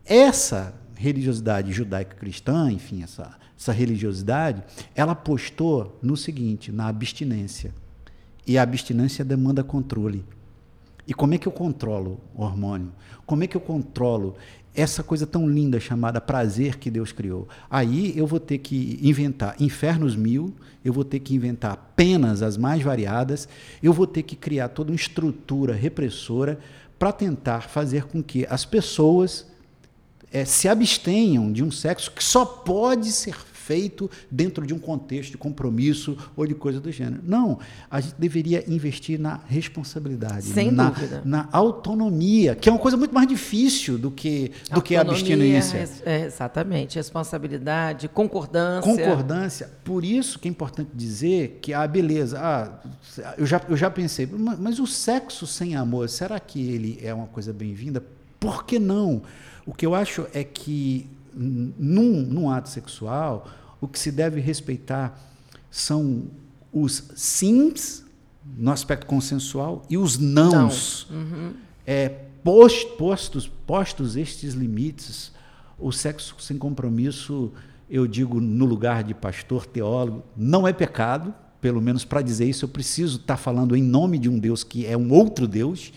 [0.05, 4.63] essa religiosidade judaico-cristã, enfim, essa, essa religiosidade,
[4.95, 7.73] ela apostou no seguinte, na abstinência.
[8.45, 10.25] E a abstinência demanda controle.
[11.07, 12.91] E como é que eu controlo o hormônio?
[13.25, 14.35] Como é que eu controlo
[14.73, 17.47] essa coisa tão linda chamada prazer que Deus criou?
[17.69, 20.53] Aí eu vou ter que inventar infernos mil,
[20.83, 23.47] eu vou ter que inventar penas as mais variadas,
[23.83, 26.59] eu vou ter que criar toda uma estrutura repressora
[26.97, 29.45] para tentar fazer com que as pessoas
[30.31, 33.35] eh, se abstenham de um sexo que só pode ser
[33.71, 37.21] feito dentro de um contexto de compromisso ou de coisa do gênero.
[37.23, 37.57] Não,
[37.89, 41.21] a gente deveria investir na responsabilidade, Sem na, dúvida.
[41.23, 45.89] na autonomia, que é uma coisa muito mais difícil do que, do que a abstinência.
[46.05, 46.97] é, exatamente.
[46.97, 48.93] Responsabilidade, concordância.
[48.93, 49.69] Concordância.
[49.85, 54.27] Por isso que é importante dizer que, ah, beleza, ah, eu, já, eu já pensei,
[54.27, 58.03] mas, mas o sexo sem amor, será que ele é uma coisa bem-vinda?
[58.37, 59.21] Por que não?
[59.65, 63.47] O que eu acho é que, num, num ato sexual,
[63.81, 65.19] o que se deve respeitar
[65.69, 66.23] são
[66.71, 68.05] os sims,
[68.57, 71.07] no aspecto consensual, e os nãos.
[71.85, 72.09] É,
[72.43, 75.31] pos- postos, postos estes limites,
[75.77, 77.51] o sexo sem compromisso,
[77.89, 82.65] eu digo no lugar de pastor, teólogo, não é pecado, pelo menos para dizer isso,
[82.65, 85.91] eu preciso estar falando em nome de um Deus que é um outro Deus,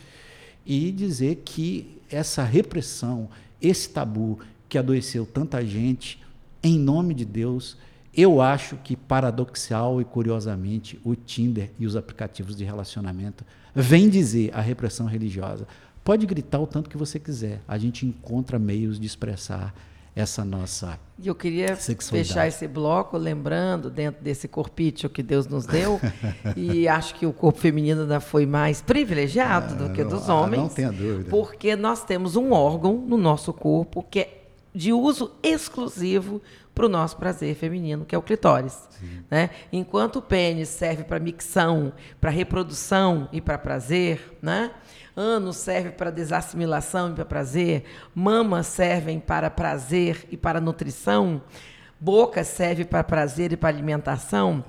[0.66, 3.28] e dizer que essa repressão,
[3.60, 6.22] esse tabu que adoeceu tanta gente,
[6.64, 7.76] em nome de Deus,
[8.16, 14.50] eu acho que paradoxal e curiosamente o Tinder e os aplicativos de relacionamento vêm dizer
[14.54, 15.66] a repressão religiosa.
[16.02, 19.74] Pode gritar o tanto que você quiser, a gente encontra meios de expressar
[20.16, 22.28] essa nossa E eu queria Sexualidade.
[22.28, 26.00] fechar esse bloco lembrando, dentro desse corpício que Deus nos deu,
[26.56, 30.28] e acho que o corpo feminino ainda foi mais privilegiado do que Ah, não- dos
[30.30, 30.62] ah, homens.
[30.62, 31.30] não tenha dúvida.
[31.30, 34.43] Porque nós temos um órgão no nosso corpo que é
[34.74, 36.42] de uso exclusivo
[36.74, 38.88] para o nosso prazer feminino, que é o clitóris.
[39.30, 39.50] Né?
[39.72, 44.72] Enquanto o pênis serve para micção, para reprodução e para prazer, né?
[45.16, 51.40] ânus serve para desassimilação e para prazer, mamas servem para prazer e para nutrição,
[52.00, 54.64] boca serve para prazer e para alimentação,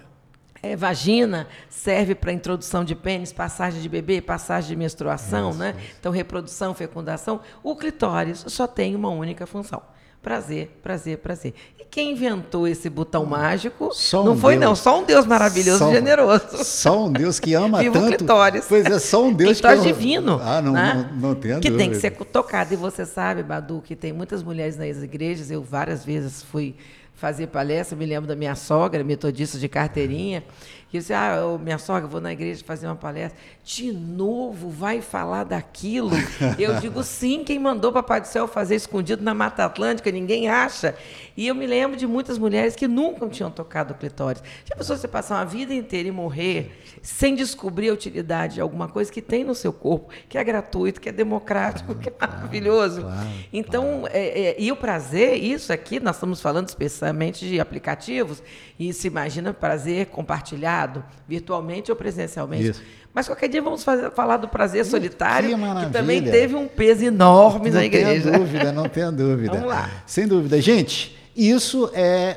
[0.65, 5.75] é, vagina serve para introdução de pênis, passagem de bebê, passagem de menstruação, né?
[5.99, 7.39] Então, reprodução, fecundação.
[7.61, 9.83] O clitóris só tem uma única função.
[10.25, 11.53] Prazer, prazer, prazer.
[11.79, 14.65] E quem inventou esse botão mágico Só não um foi, Deus.
[14.65, 14.75] não.
[14.75, 16.63] Só um Deus maravilhoso Só- e generoso.
[16.65, 18.17] Só um Deus que ama Viva o tanto.
[18.17, 18.65] clitóris.
[18.67, 20.41] Pois é, só um Deus clitóris que ama- divino.
[20.43, 21.09] Ah, não, né?
[21.11, 22.73] não, não tenha Que tem que ser tocado.
[22.73, 26.75] E você sabe, Badu, que tem muitas mulheres nas igrejas, eu várias vezes fui
[27.13, 30.43] fazer palestra, me lembro da minha sogra, metodista de carteirinha,
[30.89, 33.39] que disse, ah, eu, minha sogra, vou na igreja fazer uma palestra.
[33.65, 36.11] De novo, vai falar daquilo?
[36.59, 40.93] Eu digo, sim, quem mandou Papai do Céu fazer escondido na Mata Atlântica, ninguém acha.
[41.35, 44.43] E eu me lembro de muitas mulheres que nunca tinham tocado o clitóris.
[44.65, 48.87] Já pensou você passar uma vida inteira e morrer sem descobrir a utilidade de alguma
[48.87, 53.01] coisa que tem no seu corpo, que é gratuito, que é democrático, que é maravilhoso.
[53.01, 58.43] claro, então, é, é, e o prazer, isso aqui, nós estamos falando especialmente de aplicativos,
[58.77, 62.69] e se imagina prazer compartilhado, virtualmente ou presencialmente.
[62.69, 63.04] Isso.
[63.15, 65.89] Mas qualquer dia vamos fazer- falar do prazer solitário, que, maravilha.
[65.89, 68.21] também teve um peso enorme não na igreja.
[68.29, 69.53] tenha dúvida, não tenha dúvida.
[69.53, 69.89] Vamos lá.
[70.05, 70.61] Sem dúvida.
[70.61, 72.35] Gente, isso é,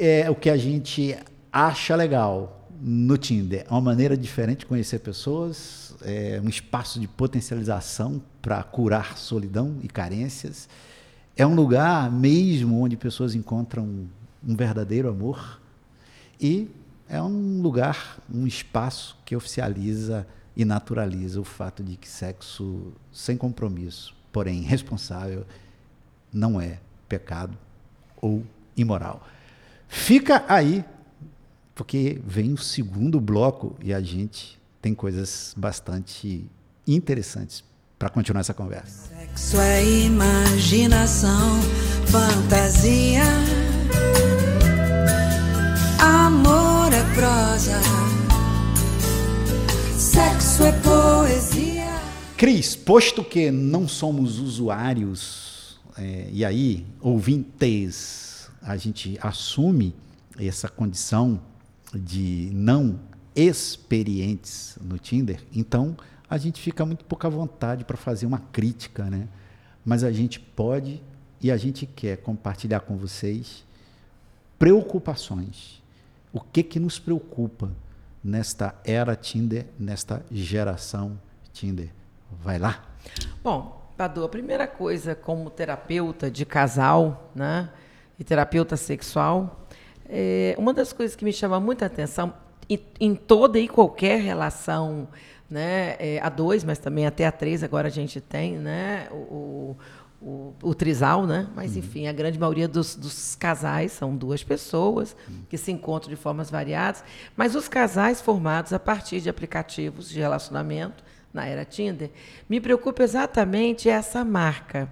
[0.00, 1.14] é o que a gente
[1.52, 3.66] acha legal no Tinder.
[3.68, 9.76] É uma maneira diferente de conhecer pessoas, é um espaço de potencialização para curar solidão
[9.82, 10.66] e carências.
[11.36, 13.84] É um lugar mesmo onde pessoas encontram
[14.46, 15.60] um verdadeiro amor
[16.40, 16.68] e
[17.08, 23.36] é um lugar, um espaço que oficializa e naturaliza o fato de que sexo sem
[23.36, 25.46] compromisso, porém responsável,
[26.32, 27.56] não é pecado
[28.20, 28.44] ou
[28.76, 29.26] imoral.
[29.88, 30.84] Fica aí,
[31.74, 36.48] porque vem o segundo bloco e a gente tem coisas bastante
[36.86, 37.64] interessantes
[37.98, 39.08] para continuar essa conversa.
[39.08, 41.60] Sexo é imaginação,
[42.06, 43.22] fantasia.
[47.14, 47.80] Prosa.
[49.96, 51.84] Sexo é poesia.
[52.36, 59.94] Cris, posto que não somos usuários, é, e aí, ouvintes, a gente assume
[60.38, 61.40] essa condição
[61.94, 62.98] de não
[63.36, 65.96] experientes no Tinder, então
[66.28, 69.28] a gente fica muito pouca vontade para fazer uma crítica, né?
[69.84, 71.00] Mas a gente pode
[71.40, 73.64] e a gente quer compartilhar com vocês
[74.58, 75.83] preocupações.
[76.34, 77.70] O que que nos preocupa
[78.22, 81.16] nesta era Tinder, nesta geração
[81.52, 81.90] Tinder?
[82.42, 82.84] Vai lá.
[83.40, 87.70] Bom, Badu, a primeira coisa como terapeuta de casal, né,
[88.18, 89.64] e terapeuta sexual,
[90.08, 92.34] é, uma das coisas que me chama muita atenção
[92.68, 95.06] em, em toda e qualquer relação,
[95.48, 99.76] né, é, a dois, mas também até a três agora a gente tem, né, o,
[100.24, 101.46] o, o trisal, né?
[101.54, 105.14] Mas enfim, a grande maioria dos, dos casais são duas pessoas
[105.50, 107.04] que se encontram de formas variadas,
[107.36, 112.10] mas os casais formados a partir de aplicativos de relacionamento na era Tinder,
[112.48, 114.90] me preocupa exatamente essa marca.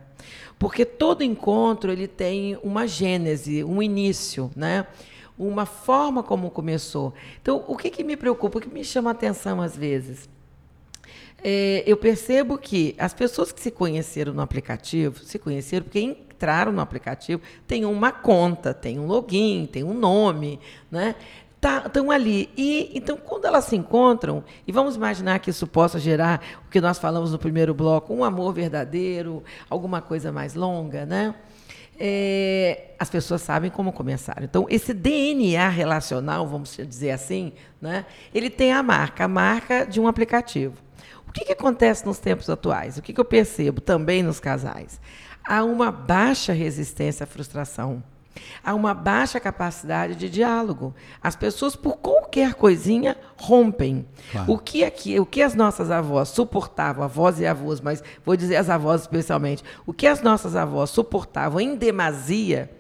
[0.59, 4.87] Porque todo encontro ele tem uma gênese, um início, né?
[5.38, 7.14] uma forma como começou.
[7.40, 10.29] Então, o que, que me preocupa, o que me chama a atenção às vezes?
[11.44, 16.70] É, eu percebo que as pessoas que se conheceram no aplicativo, se conheceram porque entraram
[16.70, 21.16] no aplicativo, tem uma conta, tem um login, tem um nome, né?
[21.87, 22.50] estão ali.
[22.57, 26.81] E então, quando elas se encontram, e vamos imaginar que isso possa gerar o que
[26.81, 31.35] nós falamos no primeiro bloco, um amor verdadeiro, alguma coisa mais longa, né?
[31.98, 34.42] É, as pessoas sabem como começar.
[34.42, 38.07] Então, esse DNA relacional, vamos dizer assim, né?
[38.35, 40.74] Ele tem a marca, a marca de um aplicativo.
[41.33, 42.99] O que, que acontece nos tempos atuais?
[42.99, 45.01] O que, que eu percebo também nos casais?
[45.42, 48.05] Há uma baixa resistência à frustração.
[48.62, 50.95] Há uma baixa capacidade de diálogo.
[51.23, 54.07] As pessoas, por qualquer coisinha, rompem.
[54.31, 54.53] Claro.
[54.53, 58.57] O que aqui, o que as nossas avós suportavam, avós e avós, mas vou dizer
[58.57, 62.71] as avós especialmente, o que as nossas avós suportavam em demasia,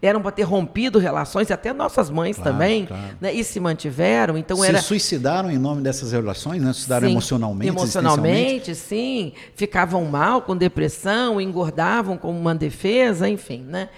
[0.00, 3.02] eram para ter rompido relações, e até nossas mães Claro, também, claro.
[3.20, 4.36] né, e se mantiveram.
[4.38, 6.72] Então se era suicidaram em nome dessas relações, né?
[6.72, 7.68] Suicidaram Sim, emocionalmente.
[7.68, 9.32] Emocionalmente, sim.
[9.54, 13.88] Ficavam mal, com depressão, engordavam como uma defesa, enfim, né?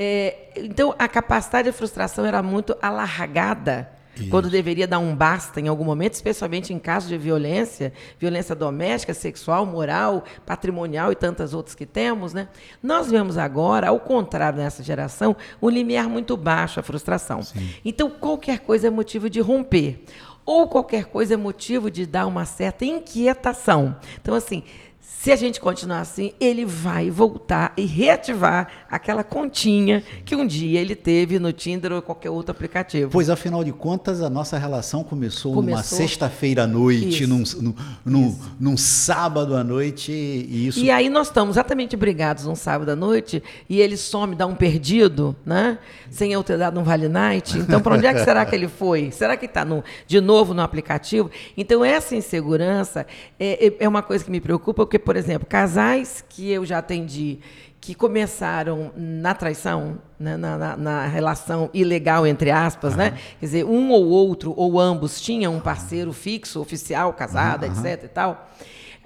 [0.00, 3.90] É, então, a capacidade de frustração era muito alargada,
[4.26, 9.14] quando deveria dar um basta em algum momento, especialmente em casos de violência, violência doméstica,
[9.14, 12.48] sexual, moral, patrimonial e tantas outras que temos, né?
[12.82, 17.40] Nós vemos agora, ao contrário nessa geração, um limiar muito baixo à frustração.
[17.84, 20.04] Então, qualquer coisa é motivo de romper
[20.48, 23.94] ou qualquer coisa é motivo de dar uma certa inquietação.
[24.18, 24.62] Então, assim,
[25.10, 30.80] se a gente continuar assim, ele vai voltar e reativar aquela continha que um dia
[30.80, 33.10] ele teve no Tinder ou qualquer outro aplicativo.
[33.10, 37.74] Pois, afinal de contas, a nossa relação começou, numa Começou- sexta-feira à noite, num, num,
[38.04, 42.90] num- num sábado à noite, e isso E aí nós estamos exatamente brigados um sábado
[42.90, 45.78] à noite e ele some, dá um perdido, né?
[46.10, 47.58] Sem eu ter dado um Vale Night.
[47.58, 49.10] Então, para onde é que será que ele foi?
[49.10, 49.66] Será que está
[50.06, 51.28] de novo no aplicativo?
[51.56, 53.04] Então, essa insegurança
[53.38, 56.66] é, é- é uma coisa que me preocupa, porque Porque, por exemplo, casais que eu
[56.66, 57.38] já atendi
[57.80, 62.98] que começaram na traição, né, na, na, na, relação ilegal, entre aspas, uhum.
[62.98, 63.18] né?
[63.38, 67.72] Quer dizer, um ou outro, ou ambos, tinham um parceiro fixo, oficial, casado, uhum.
[67.72, 68.04] etc.
[68.04, 68.50] e tal.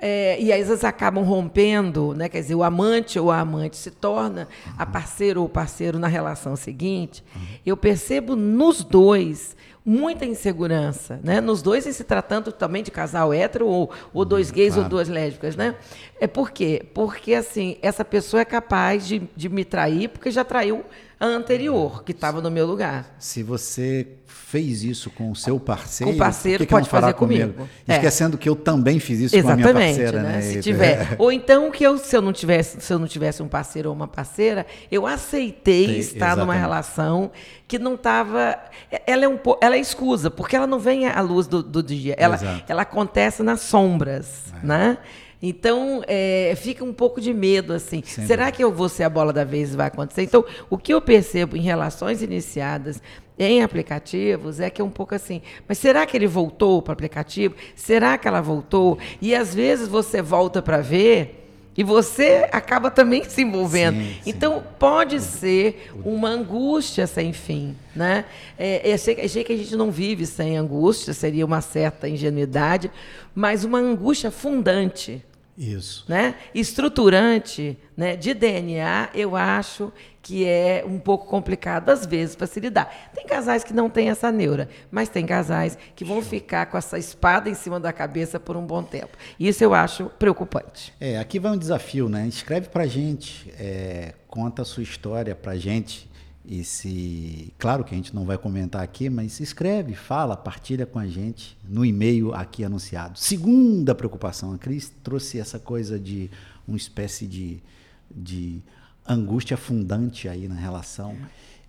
[0.04, 2.28] É, e às vezes acabam rompendo, né?
[2.28, 6.56] quer dizer, o amante ou a amante se torna a parceira ou parceiro na relação
[6.56, 7.22] seguinte.
[7.64, 11.40] Eu percebo nos dois muita insegurança, né?
[11.40, 14.84] Nos dois, em se tratando também de casal hétero ou, ou dois hum, gays claro.
[14.84, 15.74] ou duas lésbicas, né?
[16.20, 16.84] É por quê?
[16.94, 20.84] Porque, assim, essa pessoa é capaz de, de me trair porque já traiu
[21.26, 23.14] anterior, que estava no meu lugar.
[23.18, 27.14] Se você fez isso com o seu parceiro, com o parceiro que que pode fazer
[27.14, 27.54] comigo.
[27.54, 27.70] comigo?
[27.88, 27.94] É.
[27.94, 30.32] Esquecendo que eu também fiz isso Exatamente, com a minha parceira, né?
[30.32, 30.42] né?
[30.42, 31.16] Se tiver.
[31.18, 33.94] Ou então que eu, se eu não tivesse, se eu não tivesse um parceiro ou
[33.94, 36.38] uma parceira, eu aceitei Tem, estar exatamente.
[36.40, 37.30] numa relação
[37.66, 38.58] que não estava.
[39.06, 42.14] Ela é um ela é escusa, porque ela não vem à luz do, do dia.
[42.18, 44.66] Ela, ela acontece nas sombras, é.
[44.66, 44.98] né?
[45.42, 48.00] Então, é, fica um pouco de medo, assim.
[48.06, 50.22] Sem Será que eu vou ser a bola da vez e vai acontecer?
[50.22, 53.02] Então, o que eu percebo em relações iniciadas
[53.36, 56.92] em aplicativos é que é um pouco assim, mas será que ele voltou para o
[56.92, 57.56] aplicativo?
[57.74, 58.98] Será que ela voltou?
[59.20, 61.42] E às vezes você volta para ver
[61.76, 63.96] e você acaba também se envolvendo.
[63.96, 64.64] Sim, então, sim.
[64.78, 67.74] pode ser uma angústia sem fim.
[67.96, 68.26] Né?
[68.58, 72.90] É, eu sei que a gente não vive sem angústia, seria uma certa ingenuidade,
[73.34, 75.24] mas uma angústia fundante.
[75.56, 76.04] Isso.
[76.08, 76.34] Né?
[76.54, 78.16] Estruturante né?
[78.16, 83.10] de DNA, eu acho que é um pouco complicado às vezes para se lidar.
[83.14, 86.98] Tem casais que não têm essa neura, mas tem casais que vão ficar com essa
[86.98, 89.16] espada em cima da cabeça por um bom tempo.
[89.38, 90.94] Isso eu acho preocupante.
[91.00, 92.26] É, aqui vai um desafio, né?
[92.28, 96.10] Escreve para gente, é, conta a sua história para gente.
[96.44, 100.98] E se, claro que a gente não vai comentar aqui, mas escreve, fala, partilha com
[100.98, 103.18] a gente no e-mail aqui anunciado.
[103.18, 106.28] Segunda preocupação, a Cris trouxe essa coisa de
[106.66, 107.62] uma espécie de,
[108.10, 108.60] de
[109.06, 111.16] angústia fundante aí na relação.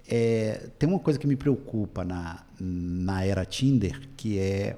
[0.08, 4.76] É, tem uma coisa que me preocupa na, na era Tinder, que é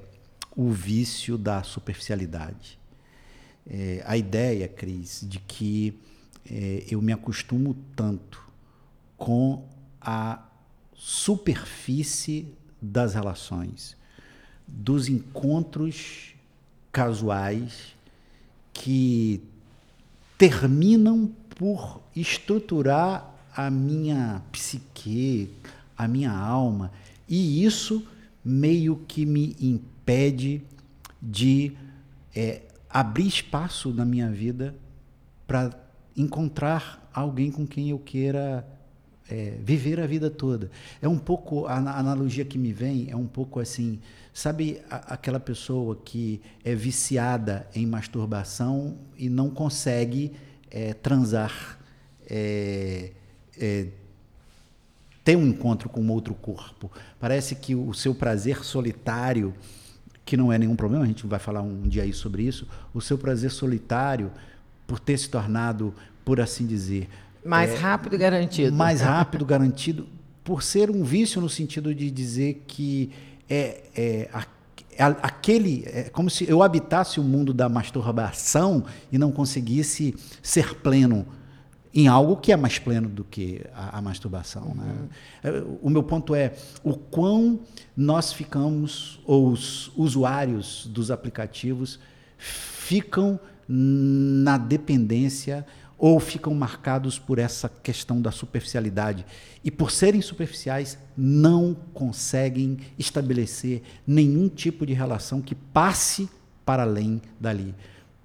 [0.54, 2.78] o vício da superficialidade.
[3.66, 5.98] É, a ideia, Cris, de que
[6.50, 8.46] é, eu me acostumo tanto
[9.16, 9.64] com
[10.06, 10.40] a
[10.94, 12.46] superfície
[12.80, 13.96] das relações,
[14.64, 16.34] dos encontros
[16.92, 17.96] casuais
[18.72, 19.42] que
[20.38, 25.50] terminam por estruturar a minha psique,
[25.98, 26.92] a minha alma,
[27.28, 28.06] e isso
[28.44, 30.62] meio que me impede
[31.20, 31.72] de
[32.34, 34.72] é, abrir espaço na minha vida
[35.48, 35.76] para
[36.16, 38.64] encontrar alguém com quem eu queira
[39.30, 40.70] é, viver a vida toda.
[41.00, 43.98] É um pouco, a, a, analogia que me vem é um pouco assim,
[44.32, 50.32] sabe a, aquela pessoa que é viciada em masturbação e não consegue
[50.70, 51.78] é, transar,
[52.28, 53.10] é,
[53.58, 53.86] é
[55.24, 56.90] ter um encontro com outro corpo.
[57.18, 59.52] Parece que o seu prazer solitário,
[60.24, 63.00] que não é nenhum problema, a gente vai falar um dia aí sobre isso, o
[63.00, 64.30] seu prazer solitário,
[64.86, 65.92] por ter se tornado,
[66.24, 67.08] por assim dizer,
[67.46, 68.76] mais é, rápido garantido.
[68.76, 70.06] Mais rápido garantido,
[70.44, 73.10] por ser um vício no sentido de dizer que
[73.48, 79.30] é, é, é aquele é como se eu habitasse o mundo da masturbação e não
[79.30, 81.26] conseguisse ser pleno
[81.96, 84.74] em algo que é mais pleno do que a, a masturbação.
[84.74, 84.84] Né?
[84.84, 85.52] Uhum.
[85.52, 85.78] Né?
[85.80, 86.52] O meu ponto é
[86.84, 87.60] o quão
[87.96, 91.98] nós ficamos, ou os usuários dos aplicativos
[92.36, 95.66] ficam na dependência
[95.98, 99.24] ou ficam marcados por essa questão da superficialidade.
[99.64, 106.28] E por serem superficiais não conseguem estabelecer nenhum tipo de relação que passe
[106.64, 107.74] para além dali,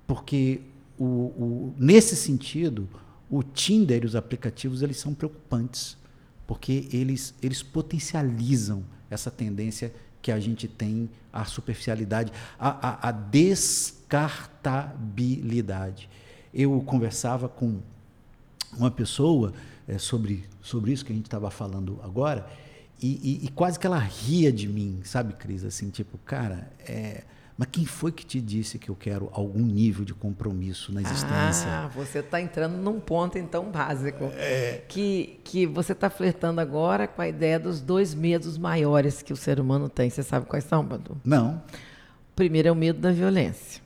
[0.08, 0.62] porque
[0.98, 2.90] o, o, nesse sentido
[3.30, 5.96] o Tinder e os aplicativos eles são preocupantes
[6.46, 13.12] porque eles eles potencializam essa tendência que a gente tem à superficialidade, à, à, à
[13.12, 16.10] descartabilidade
[16.54, 17.80] eu conversava com
[18.78, 19.54] uma pessoa
[19.88, 22.48] é, sobre, sobre isso que a gente estava falando agora,
[23.02, 25.66] e, e, e, quase que ela ria de mim, sabe, Cris?
[25.66, 27.24] Assim, tipo, cara, é,
[27.62, 31.68] mas quem foi que te disse que eu quero algum nível de compromisso na existência?
[31.68, 34.32] Ah, você está entrando num ponto então básico.
[34.36, 34.84] É...
[34.88, 39.36] Que, que você está flertando agora com a ideia dos dois medos maiores que o
[39.36, 40.10] ser humano tem.
[40.10, 41.18] Você sabe quais são, Badu?
[41.24, 41.62] Não.
[42.32, 43.82] O primeiro é o medo da violência.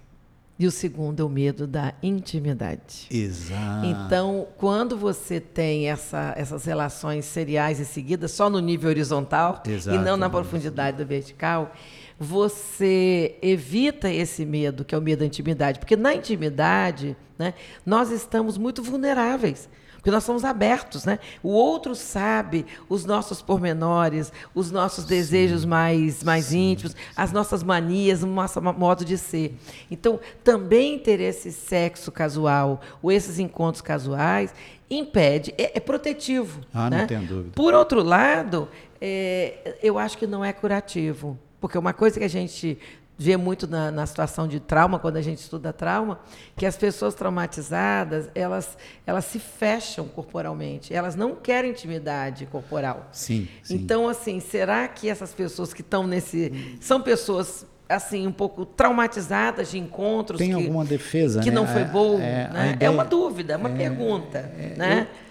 [0.58, 3.08] E o segundo é o medo da intimidade.
[3.12, 3.86] Exato.
[3.86, 9.98] Então, quando você tem essa, essas relações seriais e seguidas só no nível horizontal Exato.
[9.98, 11.74] e não na profundidade do vertical,
[12.19, 15.80] você evita esse medo, que é o medo da intimidade.
[15.80, 17.53] Porque na intimidade, né,
[17.86, 19.70] nós estamos muito vulneráveis.
[20.05, 21.18] Porque nós somos abertos, né?
[21.41, 25.09] O outro sabe os nossos pormenores, os nossos Sim.
[25.09, 29.57] desejos mais, mais íntimos, as nossas manias, o nosso modo de ser.
[29.89, 34.53] Então, também ter esse sexo casual ou esses encontros casuais
[34.91, 36.61] impede, é, é protetivo.
[36.72, 36.99] Ah, né?
[36.99, 37.51] não tenho dúvida.
[37.55, 38.70] Por outro lado,
[39.01, 41.36] é, eu acho que não é curativo.
[41.66, 42.78] Porque uma coisa que a gente
[43.18, 46.20] vê muito na, na, situação de trauma, quando a gente estuda trauma,
[46.55, 53.09] que as pessoas traumatizadas, elas, elas se fecham corporalmente, elas não querem intimidade corporal.
[53.11, 53.78] Sim, sim.
[53.78, 56.78] Então, assim, será que essas pessoas que estão nesse...
[56.80, 61.55] São pessoas assim um pouco traumatizadas de encontros tem que, alguma defesa que né?
[61.55, 62.72] não foi bom é, né?
[62.74, 65.24] ideia, é uma dúvida é uma é, pergunta é, né eu,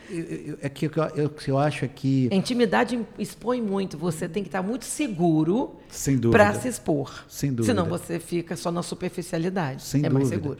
[0.60, 4.48] é que eu, eu, eu acho é que a intimidade expõe muito você tem que
[4.48, 5.76] estar muito seguro
[6.30, 10.14] para se expor sem dúvida senão você fica só na superficialidade sem é dúvida.
[10.14, 10.58] mais seguro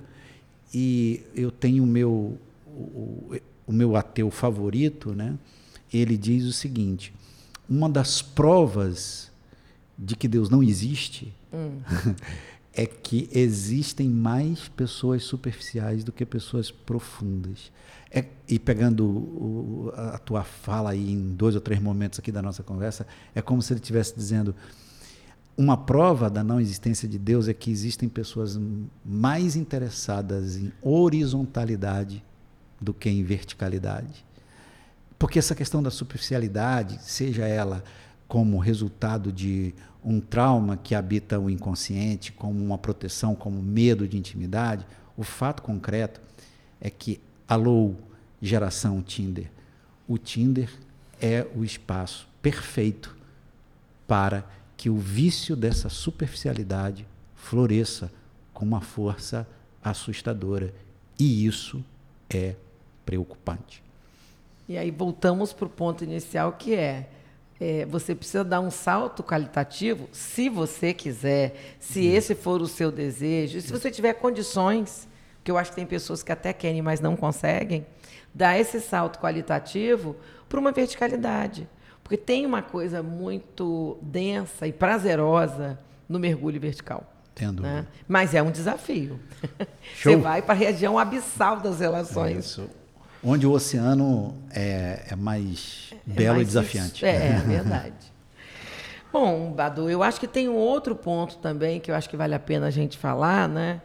[0.73, 3.35] e eu tenho o meu o,
[3.67, 5.35] o meu ateu favorito né
[5.93, 7.13] ele diz o seguinte
[7.69, 9.31] uma das provas
[9.99, 11.81] de que Deus não existe hum.
[12.77, 17.71] é que existem mais pessoas superficiais do que pessoas profundas.
[18.17, 22.41] É, e pegando o, a tua fala aí em dois ou três momentos aqui da
[22.41, 23.05] nossa conversa,
[23.35, 24.55] é como se ele estivesse dizendo
[25.57, 28.59] uma prova da não existência de Deus é que existem pessoas
[29.05, 32.25] mais interessadas em horizontalidade
[32.81, 34.25] do que em verticalidade.
[35.19, 37.83] Porque essa questão da superficialidade, seja ela
[38.29, 44.19] como resultado de um trauma que habita o inconsciente, como uma proteção, como medo de
[44.19, 44.87] intimidade,
[45.17, 46.21] o fato concreto
[46.81, 47.95] é que, alô,
[48.41, 49.51] geração Tinder,
[50.09, 50.71] o Tinder
[51.21, 53.17] é o espaço perfeito
[54.07, 54.45] para
[54.77, 58.13] que o vício dessa superficialidade floresça
[58.53, 59.47] com uma força
[59.83, 60.75] assustadora.
[61.19, 61.85] E isso
[62.29, 62.55] é
[63.05, 63.83] preocupante.
[64.69, 67.09] E aí voltamos para o ponto inicial que é
[67.61, 72.09] é, você precisa dar um salto qualitativo, se você quiser, se Sim.
[72.09, 75.09] esse for o seu desejo, se você tiver condições,
[75.45, 77.87] que eu acho que tem pessoas que até querem, mas não conseguem,
[78.35, 80.17] dar esse salto qualitativo
[80.49, 81.69] para uma verticalidade.
[82.03, 85.79] Porque tem uma coisa muito densa e prazerosa
[86.09, 87.05] no mergulho vertical.
[87.35, 87.63] Tendo.
[87.63, 87.87] Né?
[88.09, 89.21] Mas é um desafio.
[89.95, 90.13] Show.
[90.13, 92.45] Você vai para a região abissal das relações.
[92.47, 92.69] Isso
[93.25, 97.05] onde o oceano é, é mais é belo mais e desafiante.
[97.05, 98.13] É, é verdade.
[99.11, 102.35] Bom, Badu, eu acho que tem um outro ponto também que eu acho que vale
[102.35, 103.81] a pena a gente falar, né?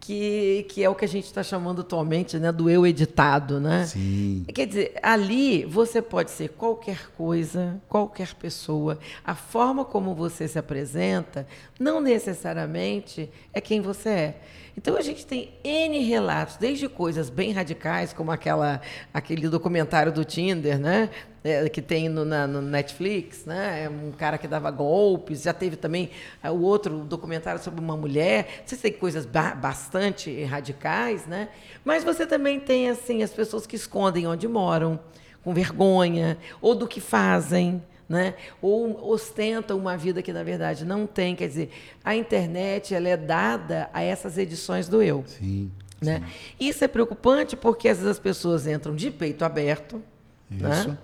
[0.00, 3.84] Que, que é o que a gente está chamando atualmente né, do eu editado, né?
[3.84, 4.46] Sim.
[4.52, 8.98] Quer dizer, ali você pode ser qualquer coisa, qualquer pessoa.
[9.22, 11.46] A forma como você se apresenta
[11.78, 14.40] não necessariamente é quem você é.
[14.76, 18.80] Então a gente tem N relatos, desde coisas bem radicais, como aquela,
[19.12, 21.10] aquele documentário do Tinder, né?
[21.42, 23.84] É, que tem no, na, no Netflix, né?
[23.84, 25.42] É um cara que dava golpes.
[25.42, 26.10] Já teve também
[26.42, 28.62] é, o outro documentário sobre uma mulher.
[28.64, 31.48] Você tem coisas ba bastante radicais, né?
[31.84, 35.00] Mas você também tem assim as pessoas que escondem onde moram,
[35.42, 38.34] com vergonha, ou do que fazem, né?
[38.60, 41.36] ou ostentam uma vida que na verdade não tem.
[41.36, 41.70] Quer dizer,
[42.04, 45.22] a internet ela é dada a essas edições do eu.
[45.28, 45.70] Sim.
[46.02, 46.18] Né?
[46.18, 46.24] Sim.
[46.58, 50.02] Isso é preocupante porque às vezes as pessoas entram de peito aberto,
[50.50, 50.72] né?
[50.72, 50.88] Isso.
[50.88, 50.98] Né?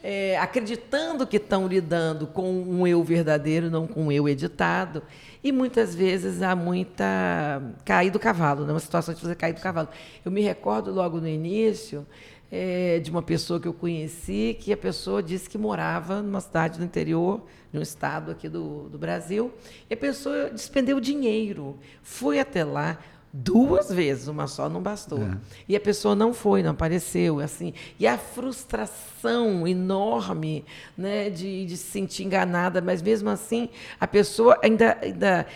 [0.00, 5.02] É, acreditando que estão lidando com um eu verdadeiro, não com um eu editado.
[5.42, 8.72] E muitas vezes há muita cair do cavalo, né?
[8.72, 9.88] uma situação de você cair do cavalo.
[10.24, 12.06] Eu me recordo logo no início
[12.50, 16.78] é, de uma pessoa que eu conheci, que a pessoa disse que morava numa cidade
[16.78, 17.42] do interior,
[17.72, 19.52] de um estado aqui do, do Brasil,
[19.88, 22.98] e a pessoa despendeu dinheiro, foi até lá
[23.32, 25.22] duas vezes, uma só não bastou.
[25.22, 25.36] É.
[25.68, 27.74] E a pessoa não foi, não apareceu, assim.
[27.98, 30.64] E a frustração enorme,
[30.96, 33.68] né, de, de se sentir enganada, mas mesmo assim
[34.00, 35.46] a pessoa ainda, ainda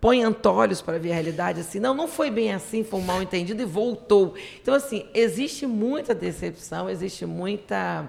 [0.00, 3.22] põe antolhos para ver a realidade assim, não, não foi bem assim, foi um mal
[3.22, 4.34] entendido e voltou.
[4.60, 8.08] Então, assim, existe muita decepção, existe muita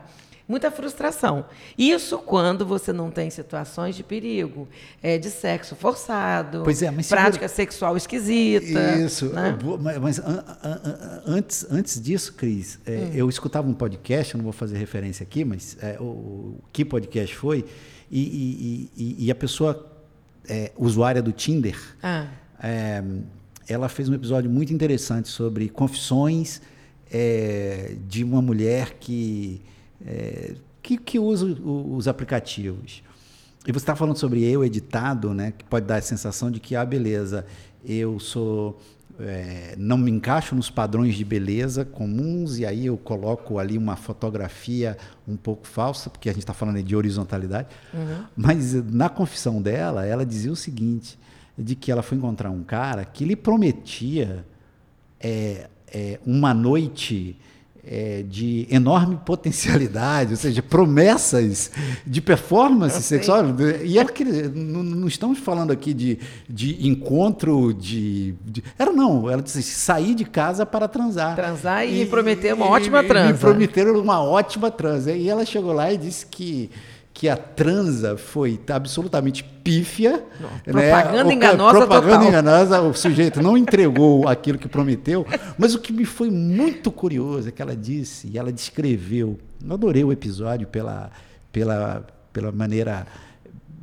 [0.51, 1.45] muita frustração.
[1.77, 4.67] Isso quando você não tem situações de perigo,
[5.01, 7.71] é, de sexo forçado, pois é, mas prática segura...
[7.71, 8.97] sexual esquisita.
[8.97, 9.29] Isso.
[9.29, 9.57] Né?
[9.79, 13.11] Mas, mas an, an, antes, antes disso, Cris, é, hum.
[13.13, 16.83] eu escutava um podcast, eu não vou fazer referência aqui, mas é, o, o, que
[16.83, 17.63] podcast foi,
[18.11, 19.89] e, e, e, e a pessoa
[20.49, 22.27] é, usuária do Tinder, ah.
[22.61, 23.01] é,
[23.69, 26.61] ela fez um episódio muito interessante sobre confissões
[27.09, 29.61] é, de uma mulher que,
[30.05, 33.03] é, que, que, usa os aplicativos.
[33.65, 35.53] e você está falando sobre eu editado, né?
[35.57, 37.45] Que pode dar a sensação de que, ah, beleza,
[37.85, 38.79] eu sou.
[39.19, 43.95] é, não me encaixo nos padrões de beleza comuns, e aí eu coloco ali uma
[43.95, 44.97] fotografia
[45.27, 47.67] um pouco falsa, porque a gente está falando de horizontalidade.
[48.35, 51.19] Mas eh, na confissão dela, ela dizia o seguinte:
[51.57, 54.45] de que ela foi encontrar um cara que lhe prometia
[55.19, 57.37] é, é, uma noite
[57.85, 61.71] é, de enorme potencialidade, ou seja, promessas
[62.05, 63.43] de performance sexual.
[63.83, 69.29] E era que, não, não estamos falando aqui de, de encontro de, de- Era não,
[69.29, 71.35] ela disse sair de casa para transar.
[71.35, 73.33] Transar e prometer uma ótima transa.
[73.33, 75.11] Me prometeram uma ótima transa.
[75.11, 76.69] E ela chegou lá e disse que.
[77.13, 80.23] Que a transa foi absolutamente pífia.
[80.39, 80.61] né?
[80.63, 82.27] propaganda O- enganosa Propaganda total.
[82.29, 85.25] enganosa, o sujeito não entregou aquilo que prometeu.
[85.57, 89.37] Mas o que me foi muito curioso é que ela disse, e ela descreveu.
[89.63, 91.11] Eu adorei o episódio pela,
[91.51, 93.05] pela, pela maneira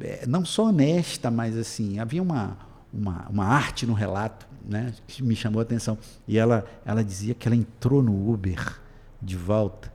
[0.01, 2.57] eh, não só honesta, mas assim, havia uma,
[2.93, 5.97] uma, uma arte no relato né, que me chamou a atenção.
[6.26, 8.79] E ela, ela dizia que ela entrou no Uber
[9.20, 9.93] de volta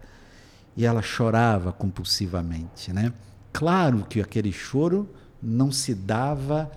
[0.76, 3.14] e ela chorava compulsivamente, né?
[3.52, 5.08] Claro que aquele choro
[5.42, 6.72] não se dava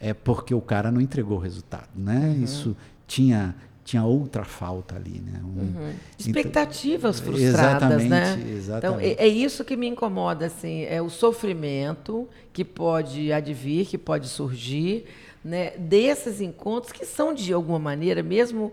[0.00, 2.34] é porque o cara não entregou o resultado, né?
[2.42, 2.76] Isso
[3.06, 5.42] tinha tinha outra falta ali, né?
[5.44, 8.32] Um- então- Expectativas frustradas, Exatamente, né?
[8.38, 9.08] Então, exatamente.
[9.20, 14.26] é, é isso que me incomoda, assim, é o sofrimento que pode advir, que pode
[14.26, 15.04] surgir,
[15.44, 18.72] né, desses encontros que são, de alguma maneira, mesmo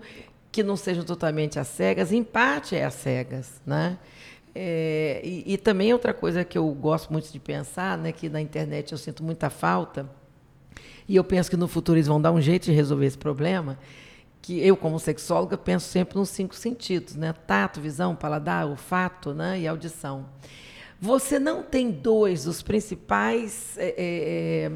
[0.50, 3.98] que não sejam totalmente às cegas, em parte é às cegas, né?
[4.54, 8.42] É, e, e também outra coisa que eu gosto muito de pensar, né, que na
[8.42, 10.10] internet eu sinto muita falta,
[11.08, 13.78] e eu penso que no futuro eles vão dar um jeito de resolver esse problema.
[14.42, 17.34] Que eu, como sexóloga, penso sempre nos cinco sentidos, né?
[17.46, 19.60] Tato, visão, paladar, olfato né?
[19.60, 20.26] e audição.
[21.00, 24.70] Você não tem dois dos principais é,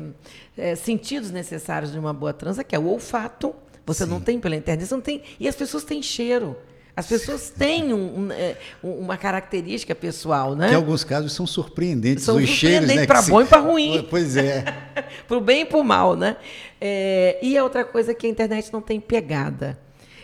[0.58, 3.56] é, é, sentidos necessários de uma boa transa, que é o olfato.
[3.86, 5.22] Você não tem pela internet, você não tem.
[5.40, 6.58] E as pessoas têm cheiro.
[6.98, 10.68] As pessoas têm um- um, é, um- uma característica pessoal, né?
[10.68, 13.06] Que em alguns casos são surpreendentes São os cheiros, surpreendentes né?
[13.08, 14.08] pra que bom e pra ruim.
[14.10, 14.64] Pois é.
[15.28, 16.38] pro bem e pro mal, né?
[16.80, 19.78] É, e a outra coisa é que a internet não tem pegada.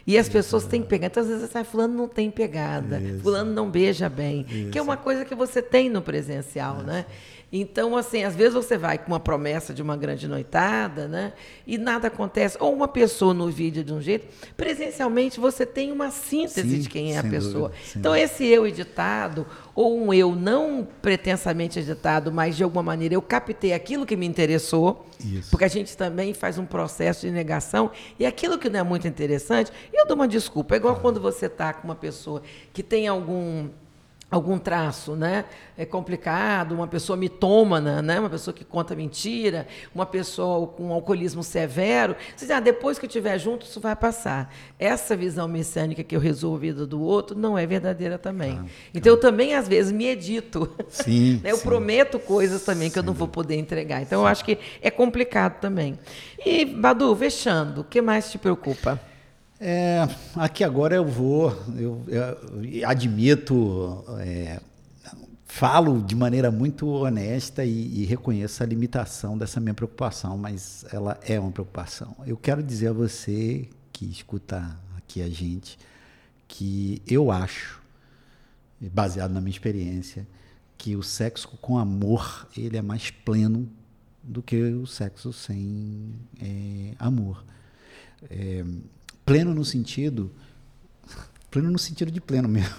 [0.07, 1.11] E as pessoas têm pegada.
[1.11, 4.45] Então, às vezes, você fala, fulano não tem pegada, fulano não beija bem.
[4.71, 7.05] Que é uma coisa que você tem no presencial, né?
[7.53, 11.33] Então, assim, às vezes você vai com uma promessa de uma grande noitada, né?
[11.67, 12.55] E nada acontece.
[12.61, 14.25] Ou uma pessoa no vídeo de um jeito.
[14.55, 17.69] Presencialmente, você tem uma síntese Sim, de quem é a pessoa.
[17.69, 19.45] dúvida, então, esse eu editado,
[19.75, 24.25] ou um eu não pretensamente editado, mas de alguma maneira eu captei aquilo que me
[24.25, 25.49] interessou, Isso.
[25.51, 29.07] porque a gente também faz um processo de negação, e aquilo que não é muito
[29.07, 30.75] interessante, eu dou uma desculpa.
[30.75, 32.41] É igual quando você está com uma pessoa
[32.71, 33.67] que tem algum
[34.31, 35.43] algum traço, né?
[35.77, 38.17] É complicado, uma pessoa mitômana, né?
[38.17, 42.15] Uma pessoa que conta mentira, uma pessoa com um alcoolismo severo.
[42.35, 44.53] Você diz, ah, depois que eu estiver junto, isso vai passar.
[44.79, 48.57] Essa visão messiânica que eu resolvo a vida do outro não é verdadeira também.
[48.93, 50.73] então eu também às vezes me edito.
[50.87, 51.51] Sim, né?
[51.51, 51.63] Eu sim.
[51.63, 54.01] prometo coisas também que eu não vou poder entregar.
[54.01, 55.99] Então eu acho que é complicado também.
[56.45, 59.10] E Badu, fechando, o que mais te preocupa?
[59.63, 60.07] É,
[60.37, 64.59] aqui agora eu vou, eu, eu admito, é,
[65.45, 71.19] falo de maneira muito honesta e, e reconheço a limitação dessa minha preocupação, mas ela
[71.21, 72.15] é uma preocupação.
[72.25, 75.77] Eu quero dizer a você que escuta aqui a gente
[76.47, 77.79] que eu acho,
[78.81, 80.27] baseado na minha experiência,
[80.75, 83.69] que o sexo com amor ele é mais pleno
[84.23, 87.45] do que o sexo sem é, amor.
[88.27, 88.65] É,
[89.31, 90.31] pleno no sentido
[91.49, 92.75] pleno no sentido de pleno mesmo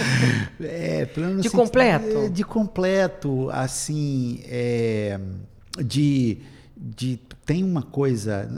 [0.60, 2.06] é, pleno no De completo?
[2.18, 5.18] é, de completo assim é,
[5.84, 6.38] de
[6.78, 8.48] de tem uma coisa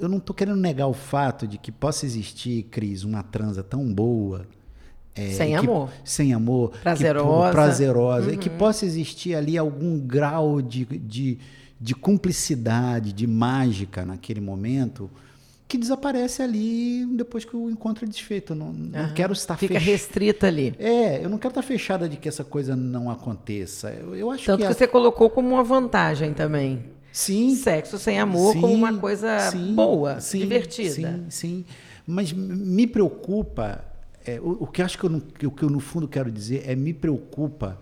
[0.00, 3.92] eu não- estou querendo negar o fato de que possa existir Cris uma transa tão
[3.92, 4.46] boa
[5.14, 5.90] é, Sem que- amor.
[6.04, 7.52] sem amor que- Prazerosa.
[7.52, 11.38] prazerosa e que possa existir ali algum grau de, de,
[11.78, 15.10] de cumplicidade, de mágica naquele momento,
[15.72, 18.52] que desaparece ali depois que o encontro é desfeito.
[18.52, 20.74] Eu não, não quero estar Fica fech- restrita ali.
[20.78, 23.88] É, eu não quero estar fechada de que essa coisa não aconteça.
[23.90, 26.84] Eu, eu acho Tanto que, que a- você colocou como uma vantagem também.
[27.10, 30.90] sim, Sexo sem amor como Sim, uma coisa sim, boa, sim, divertida.
[30.92, 31.64] Sim, sim.
[32.06, 33.82] Mas me preocupa,
[34.26, 36.64] é, o, o que acho que eu, não- o que eu no fundo quero dizer
[36.66, 37.78] é me preocupa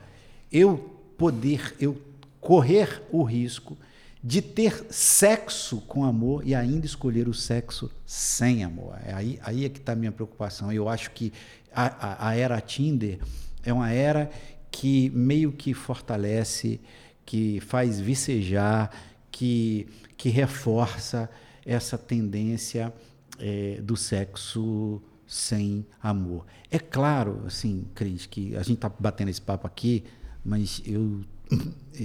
[0.53, 0.79] eu
[1.19, 1.97] poder, eu
[2.41, 3.77] correr o risco
[4.23, 8.99] de ter sexo com amor e ainda escolher o sexo sem amor.
[9.05, 10.71] É aí, aí é que está a minha preocupação.
[10.71, 11.33] Eu acho que
[11.73, 13.19] a, a, a era Tinder
[13.65, 14.31] é uma era
[14.71, 16.81] que meio que fortalece
[17.25, 18.91] que faz vicejar,
[19.31, 21.31] que, que reforça
[21.65, 22.93] essa tendência
[23.39, 26.45] é, do sexo sem amor.
[26.71, 30.03] É claro, assim, Cris, que a gente está batendo esse papo aqui,
[30.45, 31.21] mas eu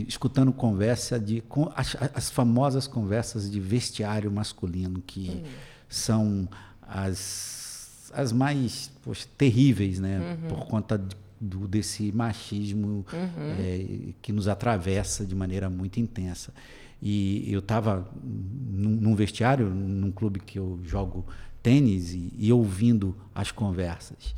[0.08, 1.44] escutando conversa de
[1.76, 5.44] as, as, famosas conversas de vestiário masculino que
[5.88, 6.48] são
[6.82, 10.50] as, as mais poxa, terríveis, né, uhum.
[10.50, 13.56] por conta de, do, desse machismo uhum.
[13.60, 16.54] é, que nos atravessa de maneira muito intensa.
[17.02, 21.26] E eu estava num, num, vestiário, num clube que eu jogo
[21.62, 24.34] tênis e, e ouvindo as conversas.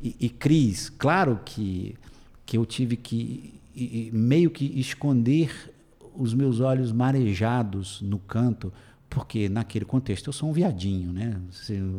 [0.00, 1.94] E, e Cris, claro que,
[2.44, 5.72] que eu tive que e, meio que esconder
[6.16, 8.72] os meus olhos marejados no canto,
[9.08, 11.40] porque naquele contexto eu sou um viadinho, né?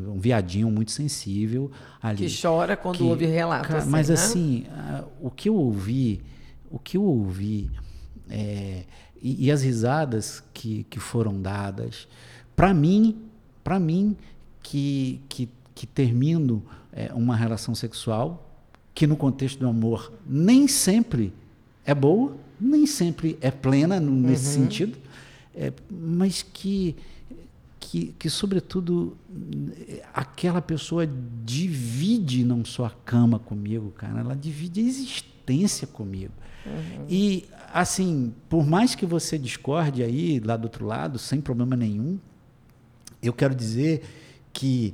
[0.07, 2.17] Um viadinho muito sensível ali.
[2.17, 3.75] Que chora quando que, ouve relatos.
[3.75, 4.13] Assim, mas né?
[4.13, 6.21] assim, uh, o que eu ouvi,
[6.69, 7.69] o que eu ouvi
[8.29, 8.85] é,
[9.21, 12.07] e, e, as risadas que, que foram dadas,
[12.55, 13.17] para mim,
[13.63, 14.15] para mim
[14.63, 16.63] que, que, que termino
[16.93, 18.47] é, uma relação sexual
[18.93, 21.33] que no contexto do amor nem sempre
[21.91, 24.63] é boa, nem sempre é plena nesse uhum.
[24.63, 24.97] sentido,
[25.53, 26.95] é, mas que,
[27.79, 29.17] que, que, sobretudo,
[30.13, 31.07] aquela pessoa
[31.43, 36.33] divide não só a cama comigo, cara, ela divide a existência comigo.
[36.65, 37.05] Uhum.
[37.09, 42.17] E, assim, por mais que você discorde aí, lá do outro lado, sem problema nenhum,
[43.21, 44.03] eu quero dizer
[44.53, 44.93] que,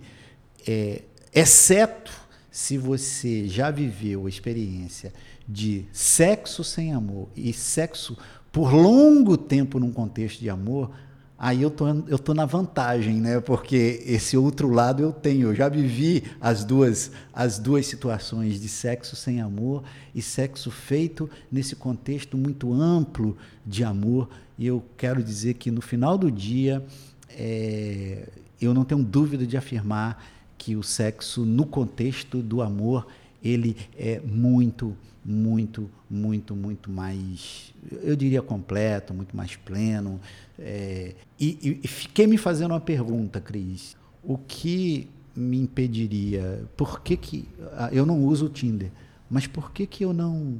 [0.67, 2.11] é, exceto
[2.49, 5.13] se você já viveu a experiência
[5.47, 8.17] de sexo sem amor e sexo
[8.51, 10.91] por longo tempo num contexto de amor,
[11.37, 13.39] aí eu tô, eu tô na vantagem, né?
[13.39, 15.49] Porque esse outro lado eu tenho.
[15.49, 19.83] Eu já vivi as duas, as duas situações de sexo sem amor
[20.13, 24.27] e sexo feito nesse contexto muito amplo de amor.
[24.57, 26.83] E eu quero dizer que no final do dia,
[27.29, 28.27] é,
[28.59, 30.23] eu não tenho dúvida de afirmar
[30.57, 33.05] que o sexo no contexto do amor
[33.47, 34.95] ele é muito
[35.29, 40.21] muito, muito, muito mais, eu diria completo, muito mais pleno.
[40.57, 43.97] É, e, e, fiquei me fazendo uma pergunta, Cris.
[44.23, 46.63] O que me impediria?
[46.77, 48.89] Por que, que ah, eu não uso o Tinder?
[49.29, 50.59] Mas por que, que eu não.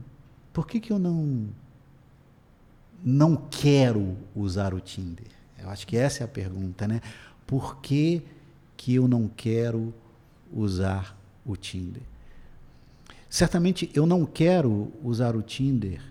[0.52, 1.48] Por que, que eu não.
[3.02, 5.28] Não quero usar o Tinder?
[5.58, 7.00] Eu acho que essa é a pergunta, né?
[7.46, 8.22] Por que,
[8.76, 9.94] que eu não quero
[10.52, 12.04] usar o Tinder?
[13.30, 16.02] Certamente eu não quero usar o Tinder,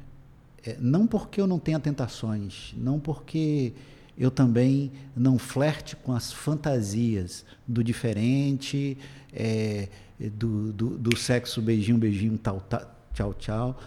[0.64, 3.72] é, não porque eu não tenha tentações, não porque
[4.18, 8.96] eu também não flerte com as fantasias do diferente,
[9.32, 9.88] é,
[10.18, 13.80] do, do, do, sexo beijinho, beijinho, tal, tal, tchau, tchau.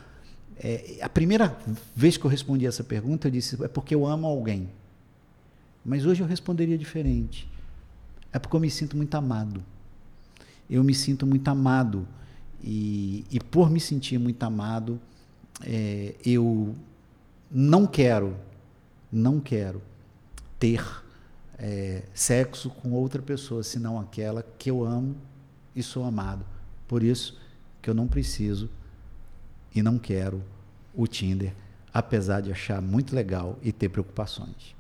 [0.58, 1.58] É, a primeira
[1.96, 4.70] vez que eu respondi essa pergunta, eu disse, é porque eu amo alguém.
[5.84, 7.50] Mas hoje eu responderia diferente.
[8.32, 9.64] É porque eu me sinto muito amado.
[10.70, 12.08] Eu me sinto muito amado
[12.64, 15.00] e, e por me sentir muito amado,
[15.64, 16.76] é, eu
[17.50, 18.36] não quero,
[19.12, 19.82] não quero
[20.60, 20.86] ter
[21.58, 25.16] é, sexo com outra pessoa senão aquela que eu amo
[25.76, 26.46] e sou amado.
[26.88, 27.40] Por isso
[27.82, 28.70] que eu não preciso
[29.74, 30.44] e não quero
[30.94, 31.54] o Tinder,
[31.94, 34.76] apesar de achar muito legal e ter preocupações.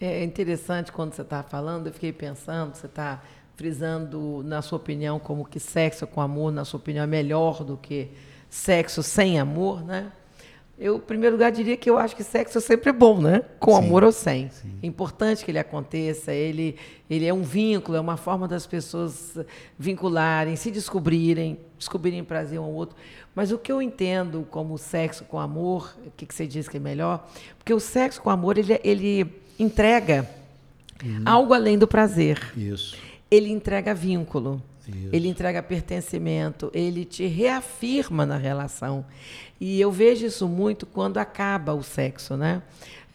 [0.00, 3.22] É interessante quando você está falando, eu fiquei pensando, você está
[3.56, 7.76] frisando, na sua opinião, como que sexo com amor, na sua opinião, é melhor do
[7.76, 8.08] que
[8.50, 10.10] sexo sem amor, né?
[10.76, 13.42] Eu, em primeiro lugar, diria que eu acho que sexo é sempre bom, né?
[13.60, 14.50] Com sim, amor ou sem.
[14.50, 14.72] Sim.
[14.82, 16.76] É importante que ele aconteça, ele,
[17.08, 19.38] ele é um vínculo, é uma forma das pessoas
[19.78, 22.96] vincularem, se descobrirem, descobrirem prazer um ao outro.
[23.36, 26.76] Mas o que eu entendo como sexo com amor, o que, que você diz que
[26.76, 27.24] é melhor?
[27.56, 30.28] Porque o sexo com amor, ele, ele entrega
[31.04, 31.22] uhum.
[31.24, 32.52] algo além do prazer.
[32.56, 32.96] Isso
[33.30, 34.62] ele entrega vínculo.
[34.86, 35.08] Isso.
[35.12, 39.04] Ele entrega pertencimento, ele te reafirma na relação.
[39.58, 42.62] E eu vejo isso muito quando acaba o sexo, né?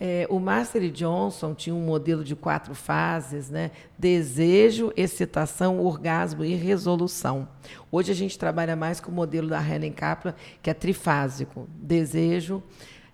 [0.02, 3.70] É, o Master Johnson tinha um modelo de quatro fases, né?
[3.98, 7.48] Desejo, excitação, orgasmo e resolução.
[7.92, 10.34] Hoje a gente trabalha mais com o modelo da Helen Kaplan,
[10.64, 12.64] que é trifásico: desejo,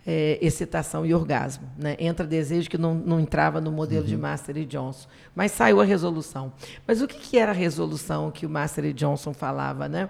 [0.06, 1.68] é, excitação e orgasmo.
[1.78, 1.96] Né?
[2.00, 4.08] Entra desejo que não, não entrava no modelo uhum.
[4.08, 5.08] de Master e Johnson.
[5.34, 6.54] Mas saiu a resolução.
[6.86, 9.90] Mas o que, que era a resolução que o Master e Johnson falava?
[9.90, 10.10] Né?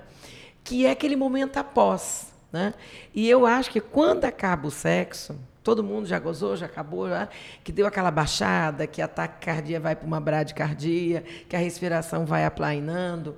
[0.63, 2.33] Que é aquele momento após.
[2.51, 2.73] Né?
[3.13, 7.27] E eu acho que quando acaba o sexo, todo mundo já gozou, já acabou, já,
[7.63, 12.45] que deu aquela baixada, que a taquicardia vai para uma bradicardia, que a respiração vai
[12.45, 13.35] aplainando,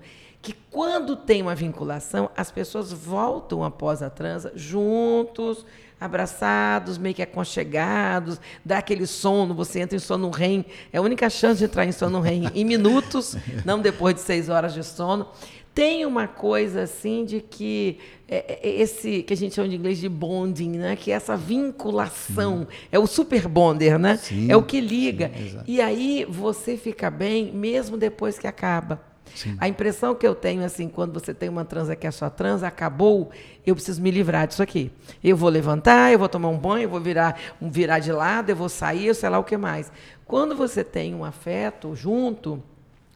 [0.47, 5.65] que quando tem uma vinculação, as pessoas voltam após a transa juntos,
[5.99, 10.63] abraçados, meio que aconchegados, dá aquele sono, você entra em sono REM.
[10.93, 13.35] É a única chance de entrar em sono REM em minutos,
[13.65, 15.27] não depois de seis horas de sono.
[15.75, 19.97] Tem uma coisa assim de que é, é, esse que a gente chama de inglês
[19.97, 20.95] de bonding, né?
[20.95, 22.67] Que é essa vinculação, Sim.
[22.89, 24.15] é o super bonder, né?
[24.15, 25.29] Sim, é o que liga.
[25.35, 29.16] Sim, e aí você fica bem mesmo depois que acaba.
[29.35, 29.57] Sim.
[29.59, 32.67] A impressão que eu tenho, assim, quando você tem uma transa que é sua transa,
[32.67, 33.29] acabou,
[33.65, 34.91] eu preciso me livrar disso aqui.
[35.23, 38.55] Eu vou levantar, eu vou tomar um banho, eu vou virar, virar de lado, eu
[38.55, 39.91] vou sair, sei lá o que mais.
[40.25, 42.61] Quando você tem um afeto junto,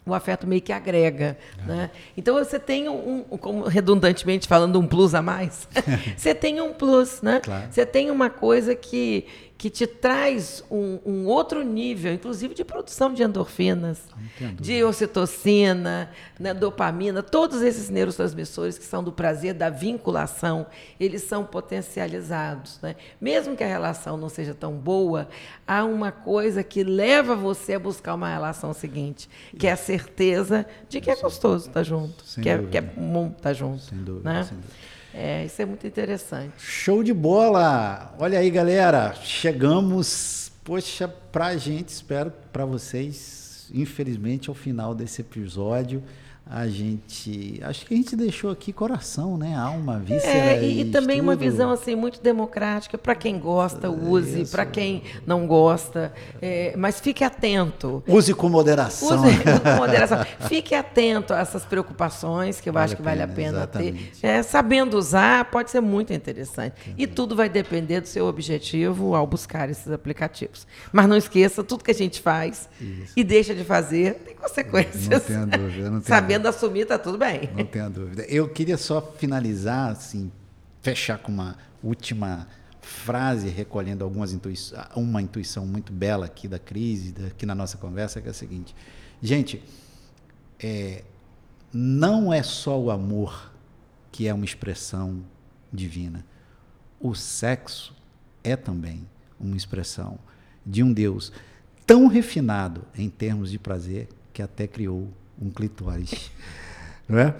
[0.05, 1.38] o afeto meio que agrega.
[1.59, 1.68] É.
[1.68, 1.91] Né?
[2.18, 5.68] Então você tem um, um, como redundantemente falando, um plus a mais.
[6.18, 7.39] você tem um plus, né?
[7.43, 7.68] Claro.
[7.70, 9.26] Você tem uma coisa que,
[9.62, 14.01] que te traz um, um, outro nível, inclusive de produção de endorfinas,
[14.59, 16.09] de ocitocina,
[16.39, 20.66] né, dopamina, todos esses neurotransmissores que são do prazer, da vinculação,
[20.99, 22.80] eles são potencializados.
[22.82, 22.95] Né?
[23.22, 25.30] Mesmo que a relação não seja tão boa,
[25.68, 30.66] há uma coisa que leva você a buscar uma relação seguinte, que é a certeza
[30.89, 33.84] de que é gostoso estar junto, que é, que é, bom estar junto.
[33.84, 34.43] Sem dúvida, né?
[34.43, 34.74] sem dúvida.
[35.14, 36.53] É, isso é muito interessante.
[36.57, 38.16] Show de bola!
[38.18, 46.01] Olha aí, galera, chegamos, poxa, pra gente, espero para vocês, infelizmente, ao final desse episódio
[46.46, 50.86] a gente acho que a gente deixou aqui coração, né, alma, víscera é, e, e
[50.86, 56.12] também uma visão assim muito democrática para quem gosta use, para quem não gosta,
[56.42, 58.04] é, mas fique atento.
[58.06, 59.24] Use com moderação.
[59.24, 60.26] Use com moderação.
[60.42, 64.20] fique atento a essas preocupações que eu vale acho que vale a pena exatamente.
[64.20, 64.28] ter.
[64.28, 69.26] É, sabendo usar pode ser muito interessante e tudo vai depender do seu objetivo ao
[69.26, 70.68] buscar esses aplicativos.
[70.92, 73.14] Mas não esqueça tudo que a gente faz Isso.
[73.16, 75.08] e deixa de fazer tem consequências.
[75.08, 77.50] Não tenho dúvida, não tenho Sabendo assumir, tá tudo bem.
[77.56, 78.24] Não tenha dúvida.
[78.24, 80.32] Eu queria só finalizar, assim,
[80.82, 82.48] fechar com uma última
[82.82, 88.22] frase, recolhendo algumas intuições, uma intuição muito bela aqui da crise, aqui na nossa conversa,
[88.22, 88.76] que é a seguinte.
[89.22, 89.62] Gente,
[90.60, 91.04] é,
[91.72, 93.52] não é só o amor
[94.12, 95.24] que é uma expressão
[95.72, 96.26] divina.
[97.00, 97.96] O sexo
[98.44, 99.08] é também
[99.40, 100.20] uma expressão
[100.66, 101.32] de um Deus
[101.86, 105.10] tão refinado em termos de prazer que até criou
[105.42, 106.30] um clitóris.
[107.10, 107.36] Não é?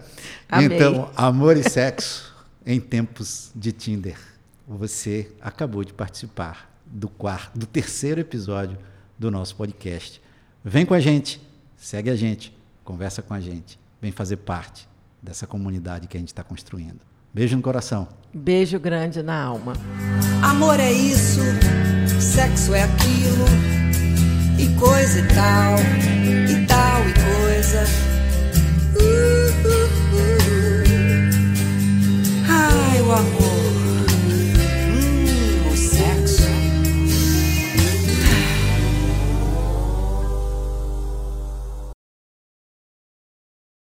[0.50, 0.78] Amei.
[0.78, 2.34] Então, amor e sexo
[2.66, 4.18] em tempos de Tinder.
[4.68, 8.78] Você acabou de participar do quarto, do terceiro episódio
[9.18, 10.22] do nosso podcast.
[10.64, 11.42] Vem com a gente,
[11.78, 14.88] segue a gente, conversa com a gente, vem fazer parte
[15.22, 17.00] dessa comunidade que a gente está construindo.
[17.34, 18.08] Beijo no coração.
[18.34, 19.74] Beijo grande na alma.
[20.44, 21.40] Amor é isso,
[22.20, 23.46] sexo é aquilo,
[24.60, 25.76] e coisa e tal,
[27.62, 28.21] e tal e coisa.